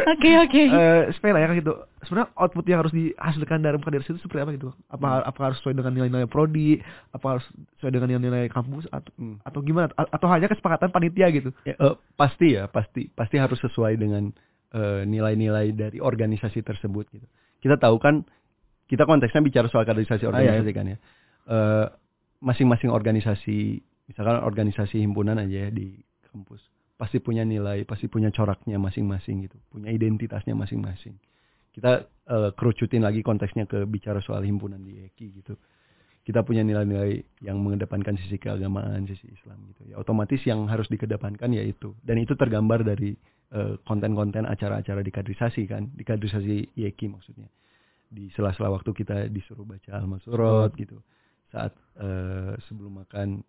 Oke 0.09 0.31
oke. 0.39 0.61
Eh, 0.61 1.03
sepele 1.15 1.39
ya 1.39 1.47
kan 1.47 1.55
gitu. 1.57 1.73
Sebenarnya 2.05 2.29
output 2.35 2.65
yang 2.65 2.79
harus 2.79 2.93
dihasilkan 2.93 3.59
dari 3.59 3.75
kaderisasi 3.77 4.15
itu 4.15 4.21
seperti 4.23 4.41
apa 4.41 4.51
gitu? 4.55 4.69
Apa 4.87 5.23
apa 5.23 5.39
harus 5.43 5.57
sesuai 5.59 5.75
dengan 5.75 5.91
nilai-nilai 5.93 6.27
prodi? 6.27 6.79
Apa 7.11 7.37
harus 7.37 7.45
sesuai 7.77 7.91
dengan 7.91 8.07
nilai-nilai 8.09 8.47
kampus 8.47 8.87
atau 8.89 9.11
hmm. 9.19 9.43
atau 9.43 9.59
gimana? 9.59 9.91
A- 9.95 10.09
Atau 10.09 10.27
hanya 10.31 10.47
kesepakatan 10.47 10.89
panitia 10.89 11.27
gitu? 11.29 11.51
Ya, 11.67 11.75
eh, 11.75 11.95
pasti 12.15 12.55
ya, 12.55 12.71
pasti 12.71 13.11
pasti 13.11 13.35
harus 13.35 13.59
sesuai 13.59 13.99
dengan 13.99 14.31
eh, 14.71 15.03
nilai-nilai 15.03 15.75
dari 15.75 15.97
organisasi 15.99 16.63
tersebut 16.63 17.09
gitu. 17.11 17.27
Kita 17.59 17.75
tahu 17.75 17.99
kan 17.99 18.23
kita 18.87 19.03
konteksnya 19.05 19.43
bicara 19.43 19.67
soal 19.67 19.83
kaderisasi 19.85 20.23
Ah, 20.25 20.39
iya, 20.39 20.55
organisasi 20.55 20.71
kan 20.71 20.85
ya. 20.87 20.97
Eh, 21.49 21.85
masing-masing 22.39 22.87
organisasi, 22.87 23.83
misalkan 24.09 24.41
organisasi 24.41 24.97
himpunan 24.97 25.37
aja 25.37 25.69
ya 25.69 25.69
di 25.69 25.93
kampus, 26.33 26.65
pasti 26.97 27.21
punya 27.21 27.45
nilai, 27.45 27.85
pasti 27.85 28.09
punya 28.09 28.33
coraknya 28.33 28.81
masing-masing 28.81 29.45
gitu, 29.45 29.57
punya 29.69 29.93
identitasnya 29.93 30.57
masing-masing. 30.57 31.15
Kita 31.69 32.03
eh, 32.05 32.51
kerucutin 32.57 33.05
lagi 33.05 33.21
konteksnya 33.21 33.69
ke 33.69 33.85
bicara 33.85 34.19
soal 34.19 34.43
himpunan 34.43 34.81
di 34.81 35.05
EKI 35.07 35.27
gitu. 35.39 35.53
Kita 36.25 36.43
punya 36.43 36.61
nilai-nilai 36.61 37.41
yang 37.41 37.57
mengedepankan 37.63 38.19
sisi 38.19 38.35
keagamaan, 38.35 39.07
sisi 39.07 39.31
Islam 39.31 39.63
gitu. 39.71 39.93
Ya 39.93 39.95
otomatis 39.95 40.43
yang 40.43 40.67
harus 40.67 40.91
dikedepankan 40.91 41.55
ya 41.55 41.63
itu. 41.63 41.95
Dan 42.03 42.19
itu 42.19 42.35
tergambar 42.35 42.83
dari 42.83 43.15
eh, 43.53 43.73
konten-konten 43.85 44.43
acara-acara 44.49 44.99
di 45.05 45.11
kaderisasi 45.13 45.69
kan, 45.69 45.87
di 45.93 46.03
kaderisasi 46.03 46.75
IEKI 46.75 47.05
maksudnya. 47.13 47.47
Di 48.09 48.27
sela-sela 48.33 48.73
waktu 48.73 48.89
kita 48.91 49.29
disuruh 49.29 49.63
baca 49.63 49.93
al-masurot 49.95 50.73
gitu. 50.75 50.99
Saat 51.53 51.77
eh, 52.01 52.59
sebelum 52.67 53.05
makan 53.05 53.45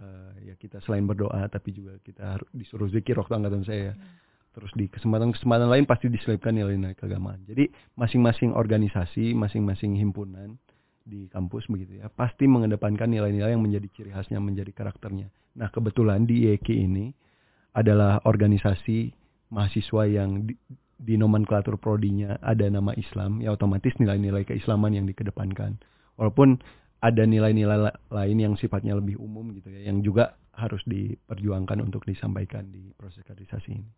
eh, 0.00 0.52
ya 0.52 0.54
kita 0.58 0.82
selain 0.82 1.04
berdoa 1.06 1.46
tapi 1.50 1.74
juga 1.74 1.98
kita 2.02 2.38
harus 2.38 2.48
disuruh 2.50 2.88
zikir 2.90 3.18
waktu 3.18 3.34
angkatan 3.34 3.64
saya. 3.66 3.92
Terus 4.54 4.70
di 4.78 4.86
kesempatan-kesempatan 4.86 5.66
lain 5.66 5.84
pasti 5.84 6.06
diselipkan 6.06 6.54
nilai-nilai 6.54 6.94
keagamaan. 6.94 7.42
Jadi 7.42 7.66
masing-masing 7.98 8.54
organisasi, 8.54 9.34
masing-masing 9.34 9.98
himpunan 9.98 10.54
di 11.04 11.26
kampus 11.28 11.66
begitu 11.66 12.00
ya, 12.00 12.06
pasti 12.06 12.46
mengedepankan 12.46 13.10
nilai-nilai 13.10 13.52
yang 13.52 13.60
menjadi 13.66 13.90
ciri 13.92 14.10
khasnya, 14.14 14.38
menjadi 14.38 14.70
karakternya. 14.70 15.28
Nah, 15.58 15.68
kebetulan 15.74 16.22
di 16.24 16.48
IEK 16.48 16.70
ini 16.70 17.10
adalah 17.74 18.22
organisasi 18.22 19.10
mahasiswa 19.50 20.02
yang 20.06 20.46
di, 20.46 20.54
di 20.94 21.14
nomenklatur 21.18 21.76
prodinya 21.76 22.38
ada 22.40 22.70
nama 22.70 22.94
Islam, 22.94 23.42
ya 23.42 23.52
otomatis 23.52 23.92
nilai-nilai 23.98 24.46
keislaman 24.46 24.94
yang 24.94 25.06
dikedepankan. 25.10 25.82
Walaupun 26.14 26.62
ada 27.04 27.22
nilai-nilai 27.28 27.76
la- 27.76 28.00
lain 28.08 28.36
yang 28.40 28.54
sifatnya 28.56 28.96
lebih 28.96 29.20
umum 29.20 29.52
gitu 29.52 29.68
ya, 29.68 29.92
yang 29.92 30.00
juga 30.00 30.40
harus 30.56 30.80
diperjuangkan 30.88 31.84
untuk 31.84 32.08
disampaikan 32.08 32.64
di 32.72 32.88
proses 32.96 33.20
kaderisasi 33.28 33.70
ini. 33.76 33.90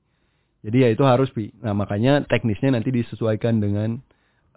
Jadi 0.67 0.77
ya 0.83 0.89
itu 0.91 1.07
harus 1.07 1.31
pi. 1.31 1.55
Nah 1.63 1.71
makanya 1.71 2.27
teknisnya 2.27 2.75
nanti 2.75 2.91
disesuaikan 2.91 3.63
dengan 3.63 4.03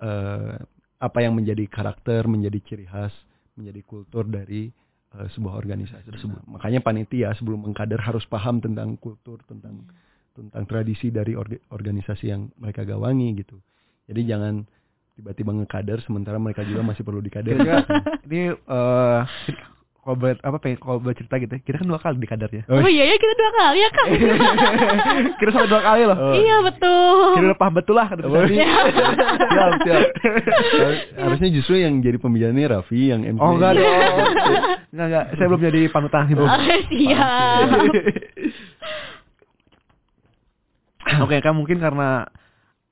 eh, 0.01 0.57
apa 0.97 1.19
yang 1.21 1.37
menjadi 1.37 1.69
karakter, 1.69 2.25
menjadi 2.25 2.57
ciri 2.65 2.89
khas, 2.89 3.13
menjadi 3.53 3.85
kultur 3.85 4.25
dari 4.25 4.73
eh, 5.13 5.27
sebuah 5.37 5.53
organisasi 5.53 6.09
tersebut. 6.09 6.41
Makanya 6.49 6.81
panitia 6.81 7.37
sebelum 7.37 7.69
mengkader 7.69 8.01
harus 8.01 8.25
paham 8.25 8.57
tentang 8.57 8.97
kultur, 8.97 9.37
tentang 9.45 9.85
tentang 10.33 10.63
tradisi 10.65 11.13
dari 11.13 11.37
orga- 11.37 11.61
organisasi 11.69 12.25
yang 12.25 12.49
mereka 12.57 12.81
gawangi 12.87 13.45
gitu. 13.45 13.61
Jadi 14.09 14.25
jangan 14.25 14.65
tiba-tiba 15.19 15.51
ngekader 15.51 15.99
sementara 16.07 16.39
mereka 16.39 16.63
juga 16.63 16.79
masih 16.79 17.03
perlu 17.03 17.19
dikader. 17.19 17.59
Ini 18.23 18.55
eh 18.55 19.21
kalau 19.99 20.15
apa 20.31 20.57
pengen 20.63 20.79
kalau 20.79 20.97
boleh 21.03 21.11
cerita 21.11 21.35
gitu 21.37 21.53
ya, 21.53 21.61
kita 21.61 21.75
kan 21.83 21.87
dua 21.91 21.99
kali 21.99 22.17
di 22.23 22.25
kadarnya. 22.25 22.63
Oh 22.71 22.87
iya 22.87 23.03
ya 23.03 23.15
kita 23.19 23.33
dua 23.35 23.51
kali 23.51 23.77
ya 23.83 23.89
Kang. 23.91 24.09
Kira 25.43 25.49
sampai 25.51 25.69
dua 25.69 25.81
kali 25.83 26.01
loh. 26.07 26.17
Oh. 26.17 26.33
Iya 26.39 26.55
betul. 26.63 27.29
Kira 27.35 27.45
udah 27.51 27.59
paham 27.59 27.73
betul 27.75 27.95
lah 27.99 28.07
kata 28.07 28.23
Oh, 28.23 28.31
Tadi. 28.31 28.55
siap, 29.51 29.71
siap. 29.83 30.01
Harusnya 31.19 31.49
justru 31.51 31.83
yang 31.83 31.99
jadi 31.99 32.15
pembicaranya 32.15 32.79
Raffi 32.79 33.11
yang 33.11 33.27
MC. 33.27 33.43
Oh 33.43 33.59
enggak 33.59 33.75
dong. 33.75 34.17
Enggak 34.95 35.07
enggak, 35.11 35.25
saya 35.35 35.45
belum 35.51 35.61
jadi 35.67 35.81
panutan 35.91 36.23
gitu. 36.31 36.43
Oh, 36.47 36.57
siap. 36.89 37.67
Oke, 41.27 41.35
kan 41.43 41.53
mungkin 41.53 41.77
karena 41.83 42.23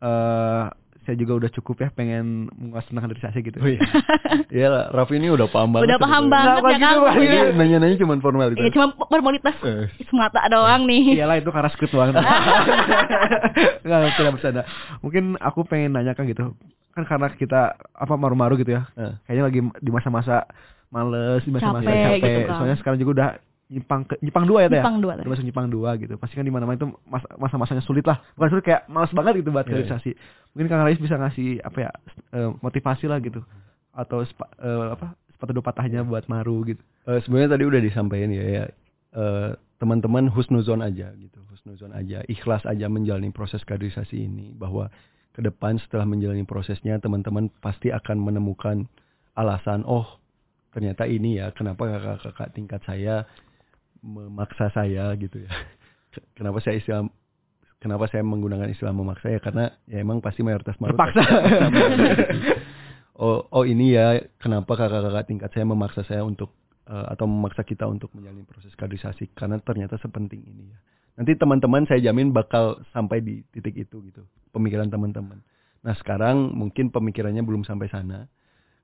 eh 0.03 0.65
saya 1.07 1.15
juga 1.15 1.39
udah 1.39 1.49
cukup 1.49 1.75
ya 1.79 1.89
pengen 1.89 2.51
menguas 2.51 2.83
tentang 2.83 3.07
kaderisasi 3.07 3.39
gitu. 3.39 3.57
Oh 3.57 3.69
iya. 4.51 4.67
Lah, 4.67 4.91
Raffi 4.91 5.15
ini 5.15 5.31
udah 5.31 5.47
paham 5.47 5.71
banget. 5.71 5.87
Udah 5.87 5.97
paham 5.97 6.23
banget 6.27 6.51
ya 6.51 6.59
bukan 6.59 6.75
gitu, 6.75 6.99
Iya. 7.23 7.41
Ini 7.47 7.55
nanya-nanya 7.55 7.95
cuma 7.95 8.13
formalitas. 8.19 8.59
Iya 8.59 8.69
cuma 8.75 8.87
formalitas 8.99 9.55
Eh. 9.63 9.87
semata 10.05 10.43
doang 10.45 10.83
nih. 10.83 11.15
Iyalah 11.15 11.39
itu 11.39 11.47
karena 11.47 11.71
script 11.71 11.95
doang. 11.95 12.11
Enggak, 13.83 13.99
tidak 14.13 14.31
bercanda. 14.35 14.61
Mungkin 14.99 15.23
aku 15.39 15.63
pengen 15.63 15.95
nanya 15.95 16.11
kan 16.11 16.27
gitu. 16.27 16.53
Kan 16.91 17.03
karena 17.05 17.31
kita 17.31 17.61
apa 17.93 18.13
maru-maru 18.13 18.59
gitu 18.59 18.75
ya. 18.75 18.85
Eh. 18.93 19.13
Kayaknya 19.25 19.43
lagi 19.43 19.59
di 19.79 19.91
masa-masa 19.91 20.43
males, 20.87 21.43
di 21.43 21.51
masa-masa 21.51 21.85
Capek 21.85 22.03
capek. 22.03 22.19
gitu 22.19 22.39
kan. 22.43 22.55
Soalnya 22.57 22.77
sekarang 22.77 22.97
juga 22.99 23.11
udah 23.13 23.29
nyimpang 23.67 24.07
ke 24.07 24.15
nyimpang 24.23 24.45
dua 24.47 24.59
ya 24.63 24.67
teh. 24.67 24.79
Nyimpang 24.79 24.97
dua. 25.03 25.13
Udah 25.19 25.27
masuk 25.27 25.45
nyimpang 25.45 25.67
dua 25.67 25.89
gitu. 25.99 26.13
Pasti 26.15 26.33
kan 26.35 26.45
di 26.47 26.53
mana-mana 26.53 26.75
itu 26.75 26.87
mas- 27.03 27.27
masa-masanya 27.35 27.83
sulit 27.83 28.07
lah. 28.07 28.23
Bukan 28.35 28.49
sulit 28.55 28.63
kayak 28.63 28.87
males 28.87 29.11
banget 29.11 29.43
gitu 29.43 29.51
buat 29.51 29.67
Iya, 29.67 29.83
kaderisasi. 29.83 30.11
Mungkin 30.55 30.67
Kang 30.71 30.83
Rais 30.87 30.97
bisa 30.97 31.15
ngasih 31.19 31.59
apa 31.61 31.77
ya 31.83 31.91
eh, 32.33 32.49
motivasi 32.63 33.05
lah 33.05 33.19
gitu. 33.19 33.43
Atau 33.91 34.23
sepa- 34.23 34.51
eh, 34.57 34.87
apa 34.95 35.13
sepatu 35.35 35.51
dua 35.51 35.65
patahnya 35.65 36.01
buat 36.01 36.25
maru 36.25 36.63
gitu. 36.65 36.81
Eh, 37.05 37.19
sebenarnya 37.23 37.59
tadi 37.59 37.63
udah 37.67 37.81
disampaikan 37.83 38.31
ya 38.31 38.43
ya 38.43 38.63
eh, 39.13 39.51
teman-teman 39.77 40.31
husnuzon 40.31 40.81
aja 40.81 41.13
gitu 41.13 41.37
husnuzon 41.53 41.93
aja 41.93 42.25
ikhlas 42.25 42.65
aja 42.65 42.89
menjalani 42.89 43.29
proses 43.29 43.61
kaderisasi 43.61 44.25
ini 44.25 44.49
bahwa 44.57 44.89
ke 45.37 45.45
depan 45.45 45.77
setelah 45.77 46.01
menjalani 46.01 46.41
prosesnya 46.49 46.97
teman-teman 46.97 47.53
pasti 47.61 47.93
akan 47.93 48.17
menemukan 48.17 48.89
alasan 49.37 49.85
oh 49.85 50.17
ternyata 50.73 51.05
ini 51.05 51.37
ya 51.37 51.53
kenapa 51.53 51.85
kakak-kakak 51.85 52.49
tingkat 52.57 52.81
saya 52.89 53.29
memaksa 54.03 54.71
saya 54.73 55.13
gitu 55.17 55.43
ya 55.43 55.51
kenapa 56.37 56.59
saya 56.61 56.81
istilah 56.81 57.07
kenapa 57.77 58.09
saya 58.09 58.25
menggunakan 58.25 58.69
istilah 58.73 58.93
memaksa 58.93 59.29
ya 59.29 59.39
karena 59.41 59.73
ya 59.85 60.01
emang 60.01 60.19
pasti 60.19 60.41
mayoritas 60.41 60.77
maru 60.81 60.93
Terpaksa. 60.97 61.23
oh 63.21 63.45
oh 63.49 63.63
ini 63.65 63.93
ya 63.93 64.17
kenapa 64.41 64.73
kakak-kakak 64.73 65.25
tingkat 65.29 65.49
saya 65.53 65.65
memaksa 65.65 66.01
saya 66.05 66.25
untuk 66.25 66.53
eh, 66.89 67.05
atau 67.13 67.29
memaksa 67.29 67.61
kita 67.61 67.85
untuk 67.85 68.09
menjalani 68.17 68.45
proses 68.45 68.73
kaderisasi 68.73 69.33
karena 69.37 69.61
ternyata 69.61 69.97
sepenting 70.01 70.41
ini 70.45 70.73
ya. 70.73 70.79
Nanti 71.17 71.33
teman-teman 71.33 71.89
saya 71.89 71.97
jamin 71.97 72.29
bakal 72.29 72.85
sampai 72.93 73.25
di 73.25 73.41
titik 73.49 73.73
itu 73.73 74.05
gitu 74.05 74.21
pemikiran 74.53 74.85
teman-teman. 74.93 75.41
Nah 75.81 75.93
sekarang 75.97 76.53
mungkin 76.53 76.93
pemikirannya 76.93 77.41
belum 77.41 77.65
sampai 77.65 77.89
sana 77.89 78.29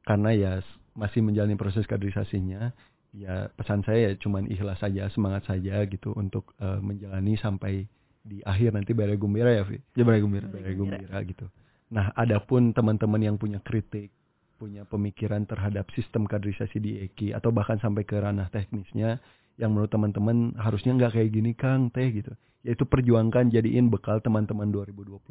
karena 0.02 0.34
ya 0.34 0.52
masih 0.98 1.22
menjalani 1.22 1.54
proses 1.58 1.86
kaderisasinya. 1.86 2.74
Ya 3.14 3.46
pesan 3.54 3.86
saya 3.86 4.10
ya 4.10 4.12
cuman 4.18 4.50
ikhlas 4.50 4.82
saja 4.82 5.06
semangat 5.14 5.46
saja 5.46 5.86
gitu 5.86 6.18
untuk 6.18 6.58
eh, 6.58 6.82
menjalani 6.82 7.38
sampai 7.38 7.86
di 8.24 8.42
akhir 8.42 8.74
nanti 8.74 8.96
bare 8.98 9.20
gembira 9.20 9.54
ya 9.54 9.64
Vi 9.68 9.78
Ya 9.94 10.02
boleh 10.02 10.24
gembira. 10.24 10.48
bare 10.50 10.74
gembira 10.74 11.18
gitu. 11.22 11.46
Nah, 11.94 12.10
adapun 12.18 12.74
teman-teman 12.74 13.22
yang 13.22 13.38
punya 13.38 13.62
kritik, 13.62 14.10
punya 14.58 14.82
pemikiran 14.88 15.46
terhadap 15.46 15.86
sistem 15.94 16.26
kaderisasi 16.26 16.82
di 16.82 17.06
EKI 17.06 17.38
atau 17.38 17.54
bahkan 17.54 17.78
sampai 17.78 18.02
ke 18.02 18.18
ranah 18.18 18.50
teknisnya 18.50 19.22
yang 19.62 19.78
menurut 19.78 19.94
teman-teman 19.94 20.58
harusnya 20.58 20.98
nggak 20.98 21.14
kayak 21.14 21.30
gini 21.30 21.54
Kang 21.54 21.94
teh 21.94 22.10
gitu. 22.10 22.34
Yaitu 22.66 22.88
perjuangkan 22.90 23.54
jadiin 23.54 23.94
bekal 23.94 24.24
teman-teman 24.26 24.72
2022 24.74 25.22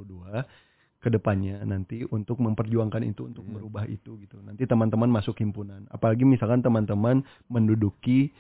ke 1.02 1.10
depannya 1.10 1.58
nanti 1.66 2.06
untuk 2.06 2.38
memperjuangkan 2.38 3.02
itu 3.02 3.26
untuk 3.26 3.42
merubah 3.42 3.90
itu 3.90 4.14
gitu. 4.22 4.38
Nanti 4.38 4.62
teman-teman 4.70 5.10
masuk 5.10 5.34
himpunan. 5.42 5.90
Apalagi 5.90 6.22
misalkan 6.22 6.62
teman-teman 6.62 7.26
menduduki 7.50 8.30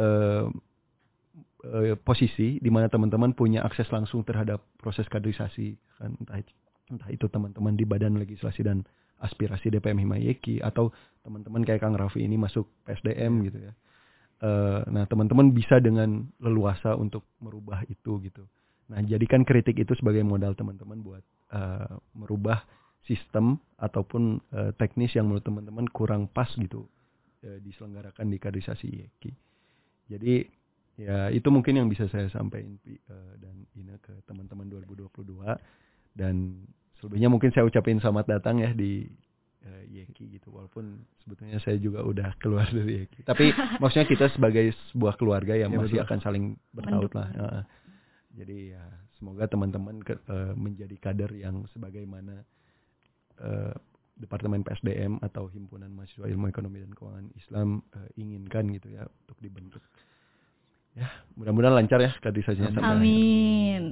eh, 0.00 0.48
eh, 1.60 1.94
posisi 2.00 2.56
di 2.56 2.70
mana 2.72 2.88
teman-teman 2.88 3.36
punya 3.36 3.60
akses 3.68 3.92
langsung 3.92 4.24
terhadap 4.24 4.64
proses 4.80 5.04
kaderisasi 5.12 5.76
kan 6.00 6.16
entah 6.16 6.40
itu, 6.40 6.52
entah 6.88 7.10
itu 7.12 7.28
teman-teman 7.28 7.76
di 7.76 7.84
Badan 7.84 8.16
Legislasi 8.16 8.64
dan 8.64 8.80
Aspirasi 9.20 9.72
DPM 9.72 10.08
Himayeki 10.08 10.64
atau 10.64 10.92
teman-teman 11.20 11.64
kayak 11.68 11.84
Kang 11.84 11.96
Raffi 11.96 12.24
ini 12.24 12.40
masuk 12.40 12.68
PSDM 12.88 13.44
gitu 13.44 13.60
ya. 13.60 13.72
Eh, 14.36 14.80
nah 14.88 15.04
teman-teman 15.04 15.52
bisa 15.52 15.80
dengan 15.84 16.32
leluasa 16.40 16.96
untuk 16.96 17.28
merubah 17.44 17.84
itu 17.92 18.24
gitu. 18.24 18.48
Nah 18.86 19.02
jadikan 19.02 19.42
kritik 19.42 19.74
itu 19.76 19.92
sebagai 19.98 20.22
modal 20.22 20.54
teman-teman 20.54 21.02
buat 21.02 21.24
eh, 21.52 21.94
merubah 22.14 22.62
sistem 23.04 23.58
ataupun 23.78 24.38
eh, 24.52 24.70
teknis 24.78 25.14
yang 25.14 25.26
menurut 25.30 25.42
teman-teman 25.42 25.86
kurang 25.90 26.26
pas 26.26 26.48
gitu 26.54 26.86
eh, 27.42 27.58
diselenggarakan 27.62 28.26
di 28.30 28.38
kaderisasi 28.38 28.86
IEKI. 28.86 29.32
Jadi 30.06 30.34
ya 30.96 31.28
itu 31.28 31.48
mungkin 31.52 31.76
yang 31.76 31.88
bisa 31.90 32.06
saya 32.08 32.30
sampaikan 32.30 32.78
eh, 32.86 33.32
dan 33.42 33.66
Ina 33.76 33.98
ke 33.98 34.16
teman-teman 34.24 34.70
2022 34.70 35.44
dan 36.16 36.64
selebihnya 37.02 37.28
mungkin 37.28 37.52
saya 37.52 37.68
ucapin 37.68 38.00
selamat 38.00 38.38
datang 38.38 38.64
ya 38.64 38.72
di 38.72 39.04
eh, 39.60 39.82
Yeki 39.92 40.40
gitu 40.40 40.48
walaupun 40.56 41.04
sebetulnya 41.20 41.60
saya 41.60 41.76
juga 41.76 42.00
udah 42.00 42.32
keluar 42.40 42.64
dari 42.72 43.04
Yeki 43.04 43.28
tapi 43.28 43.52
maksudnya 43.76 44.08
kita 44.08 44.32
sebagai 44.32 44.72
sebuah 44.94 45.20
keluarga 45.20 45.52
yang 45.52 45.68
Ya, 45.74 45.78
masih 45.84 46.00
betul. 46.00 46.06
akan 46.08 46.18
saling 46.24 46.44
bertaut 46.72 47.12
lah 47.12 47.28
Heeh. 47.34 47.62
Jadi 48.36 48.76
ya 48.76 48.84
semoga 49.16 49.48
teman-teman 49.48 49.98
ke- 49.98 50.20
eh, 50.22 50.52
menjadi 50.52 50.92
kader 50.96 51.32
yang 51.32 51.64
sebagaimana 51.72 52.44
eh, 53.38 53.74
Departemen 54.16 54.60
PSDM 54.60 55.20
atau 55.20 55.44
Himpunan 55.46 55.92
Mahasiswa 55.92 56.24
Ilmu 56.24 56.48
Ekonomi 56.48 56.80
dan 56.80 56.92
Keuangan 56.92 57.26
Islam 57.34 57.68
eh, 57.92 58.08
inginkan 58.16 58.68
gitu 58.70 58.88
ya 58.88 59.04
untuk 59.04 59.36
dibentuk. 59.38 59.84
Ya, 60.92 61.12
mudah-mudahan 61.36 61.76
lancar 61.76 62.00
ya 62.00 62.16
kaderisasinya 62.18 62.72
sampai 62.72 62.80
akhir. 62.82 62.96
Amin. 62.96 63.82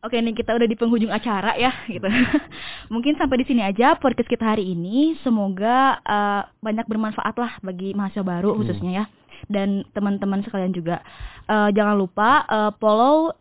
Oke 0.00 0.16
nih 0.16 0.32
kita 0.32 0.54
udah 0.54 0.64
di 0.64 0.78
penghujung 0.78 1.10
acara 1.10 1.58
ya 1.58 1.74
gitu. 1.84 2.06
Mungkin 2.94 3.18
sampai 3.18 3.42
di 3.42 3.46
sini 3.46 3.60
aja 3.60 3.98
podcast 3.98 4.30
kita 4.30 4.46
hari 4.46 4.70
ini. 4.70 5.18
Semoga 5.20 5.98
eh, 5.98 6.42
banyak 6.56 6.86
bermanfaat 6.86 7.34
lah 7.34 7.52
bagi 7.60 7.90
mahasiswa 7.92 8.22
baru 8.22 8.54
Hmm. 8.54 8.58
khususnya 8.62 8.92
ya. 8.94 9.04
Dan 9.44 9.82
teman-teman 9.90 10.40
sekalian 10.40 10.70
juga. 10.70 11.02
Eh, 11.44 11.74
jangan 11.74 11.98
lupa 11.98 12.46
eh, 12.46 12.70
follow 12.78 13.34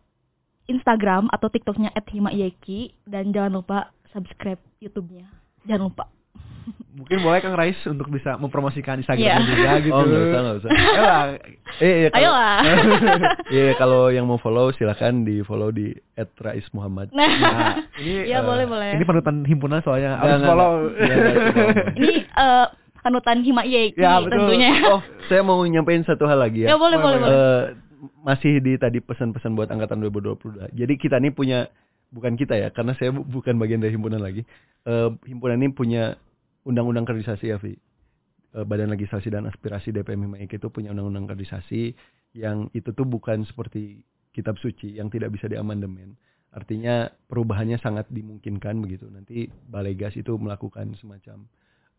Instagram 0.69 1.27
atau 1.27 1.49
TikToknya 1.49 1.89
@himayeki 1.91 2.93
dan 3.03 3.29
jangan 3.29 3.57
lupa 3.57 3.77
subscribe 4.09 4.61
YouTube-nya. 4.79 5.25
Jangan 5.65 5.89
lupa. 5.89 6.05
Mungkin 6.99 7.17
boleh 7.19 7.39
Kang 7.39 7.53
Rais 7.53 7.77
untuk 7.83 8.07
bisa 8.07 8.35
mempromosikan 8.35 8.99
Instagram 8.99 9.25
Iya. 9.41 9.41
juga 9.43 9.69
gitu. 9.79 9.93
Oh, 9.93 10.03
nggak 10.03 10.23
usah, 10.23 10.39
nggak 10.39 10.57
usah. 10.57 10.69
Ayolah. 10.93 11.25
Eh, 11.79 11.93
iya, 11.95 12.09
kalau, 12.09 12.17
Ayolah. 12.19 12.57
iya, 13.55 13.71
kalau 13.75 14.01
yang 14.09 14.25
mau 14.25 14.37
follow 14.37 14.69
silakan 14.71 15.23
di 15.23 15.41
follow 15.41 15.69
di 15.69 15.89
@raismuhammad. 16.15 17.09
Nah, 17.11 17.25
Nah, 17.25 17.73
ini 17.97 18.29
ya 18.29 18.39
eh, 18.39 18.41
boleh 18.41 18.65
boleh. 18.65 18.89
ini 18.93 19.03
panutan 19.03 19.41
himpunan 19.43 19.81
soalnya 19.81 20.17
harus 20.17 20.41
follow. 20.43 20.71
Iya. 20.91 21.15
Ini 21.95 22.11
eh, 22.27 22.65
panutan 22.99 23.37
Himayeki 23.39 23.95
Ya, 23.95 24.19
betul. 24.19 24.31
tentunya. 24.35 24.69
Oh, 24.85 25.01
saya 25.25 25.41
mau 25.41 25.63
nyampein 25.63 26.03
satu 26.03 26.27
hal 26.27 26.37
lagi 26.37 26.63
Ya 26.63 26.73
ya. 26.73 26.75
boleh 26.75 26.97
boleh 26.97 27.17
boleh. 27.17 27.31
Eh, 27.31 27.63
masih 28.23 28.63
di 28.63 28.79
tadi 28.79 29.03
pesan-pesan 29.03 29.55
buat 29.55 29.69
angkatan 29.69 29.99
2022. 30.07 30.71
Jadi 30.71 30.93
kita 30.95 31.19
ini 31.19 31.31
punya 31.35 31.67
bukan 32.09 32.33
kita 32.39 32.55
ya, 32.57 32.69
karena 32.73 32.95
saya 32.97 33.13
bu- 33.13 33.27
bukan 33.27 33.59
bagian 33.59 33.83
dari 33.83 33.93
himpunan 33.93 34.21
lagi. 34.21 34.43
Eh, 34.87 35.09
himpunan 35.27 35.59
ini 35.59 35.69
punya 35.75 36.15
undang-undang 36.65 37.05
kaderisasi 37.05 37.45
ya, 37.51 37.57
Vi. 37.59 37.75
Eh, 38.55 38.65
Badan 38.65 38.89
Legislasi 38.89 39.29
dan 39.29 39.45
Aspirasi 39.45 39.93
DPM 39.93 40.25
Himayek 40.25 40.57
itu 40.57 40.67
punya 40.73 40.89
undang-undang 40.95 41.29
kaderisasi 41.29 41.93
yang 42.33 42.69
itu 42.73 42.89
tuh 42.93 43.05
bukan 43.05 43.45
seperti 43.45 44.01
kitab 44.33 44.57
suci 44.57 44.97
yang 44.97 45.09
tidak 45.13 45.33
bisa 45.33 45.45
diamandemen. 45.45 46.17
Artinya 46.49 47.09
perubahannya 47.29 47.77
sangat 47.77 48.09
dimungkinkan 48.09 48.81
begitu. 48.81 49.05
Nanti 49.05 49.49
Balegas 49.69 50.17
itu 50.17 50.33
melakukan 50.37 50.97
semacam 50.97 51.45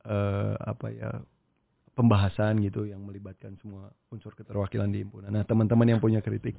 eh, 0.07 0.55
apa 0.59 0.87
ya 0.91 1.11
pembahasan 2.01 2.65
gitu 2.65 2.89
yang 2.89 3.05
melibatkan 3.05 3.61
semua 3.61 3.93
unsur 4.09 4.33
keterwakilan 4.33 4.89
di 4.89 5.05
himpunan. 5.05 5.29
Nah, 5.29 5.45
teman-teman 5.45 5.85
yang 5.85 6.01
punya 6.01 6.25
kritik, 6.25 6.57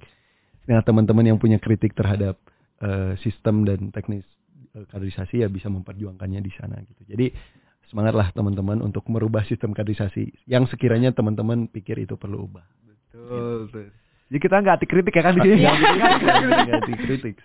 nah 0.70 0.86
teman-teman 0.86 1.26
yang 1.26 1.42
punya 1.42 1.58
kritik 1.58 1.98
terhadap 1.98 2.38
eh, 2.78 3.18
sistem 3.26 3.66
dan 3.66 3.90
teknis 3.90 4.22
eh, 4.78 4.86
kaderisasi 4.86 5.42
ya 5.42 5.50
bisa 5.50 5.74
memperjuangkannya 5.74 6.46
di 6.46 6.52
sana 6.54 6.78
gitu. 6.86 7.02
Jadi 7.10 7.34
semangatlah 7.90 8.30
teman-teman 8.38 8.86
untuk 8.86 9.04
merubah 9.10 9.42
sistem 9.50 9.74
kaderisasi 9.74 10.30
yang 10.46 10.70
sekiranya 10.70 11.10
teman-teman 11.12 11.66
pikir 11.66 11.98
itu 11.98 12.14
perlu 12.16 12.46
ubah. 12.46 12.64
Betul. 12.86 13.68
betul. 13.68 13.86
Jadi 14.32 14.40
kita 14.40 14.56
nggak 14.64 14.76
anti 14.80 14.88
kritik 14.88 15.14
ya 15.18 15.24
kan 15.28 15.34
di 15.36 15.42
sini. 15.44 15.60
Iya. 15.60 15.74
Nggak 15.76 16.78
anti 16.80 16.94
kritik. 17.04 17.36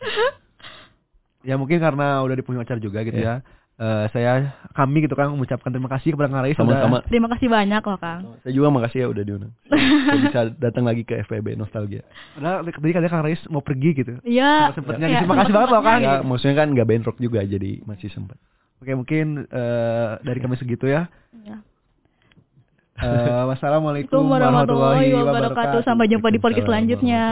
Ya 1.42 1.54
mungkin 1.58 1.78
karena 1.82 2.22
udah 2.22 2.34
di 2.38 2.42
acara 2.42 2.78
juga 2.78 3.02
gitu 3.02 3.18
Iya. 3.18 3.42
ya. 3.42 3.65
Eh, 3.76 4.06
saya 4.08 4.56
kami 4.72 5.04
gitu 5.04 5.12
kan 5.12 5.28
mengucapkan 5.28 5.68
terima 5.68 5.92
kasih 5.92 6.16
kepada 6.16 6.32
Kang 6.32 6.40
Rais 6.40 6.56
Sama-sama. 6.56 7.04
Terima 7.12 7.28
kasih 7.28 7.52
banyak 7.52 7.82
loh 7.84 7.98
Kang. 8.00 8.20
Saya 8.40 8.52
juga 8.56 8.72
makasih 8.72 9.04
ya 9.04 9.08
udah 9.12 9.20
diundang. 9.20 9.52
Saya 10.08 10.18
bisa 10.24 10.40
datang 10.56 10.88
lagi 10.88 11.04
ke 11.04 11.20
FPB 11.28 11.60
Nostalgia. 11.60 12.00
Padahal 12.32 12.64
tadi 12.64 12.92
katanya 12.96 13.12
Kang 13.12 13.24
Rais 13.28 13.42
mau 13.52 13.60
pergi 13.60 13.90
gitu. 13.92 14.16
Iya. 14.24 14.72
Sempatnya 14.72 15.12
iya, 15.12 15.20
gitu. 15.20 15.28
Makasih 15.28 15.52
banget 15.52 15.68
loh 15.76 15.82
Kang. 15.84 16.00
Ya, 16.00 16.14
maksudnya 16.24 16.56
kan 16.56 16.68
nggak 16.72 16.88
bentrok 16.88 17.20
juga 17.20 17.44
jadi 17.44 17.84
masih 17.84 18.08
sempat. 18.16 18.40
Oke 18.80 18.96
mungkin 18.96 19.44
eh, 19.44 20.10
dari 20.24 20.38
kami 20.40 20.56
segitu 20.56 20.88
ya. 20.88 21.12
Iya. 21.36 21.60
Eh, 22.96 23.44
wassalamualaikum 23.44 24.24
Assalamualaikum 24.24 24.24
warahmatullahi 24.24 25.12
warahmatullahi 25.12 25.52
wabarakatuh. 25.52 25.80
Sampai 25.84 26.08
jumpa 26.08 26.32
di 26.32 26.40
podcast 26.40 26.64
selanjutnya. 26.64 27.24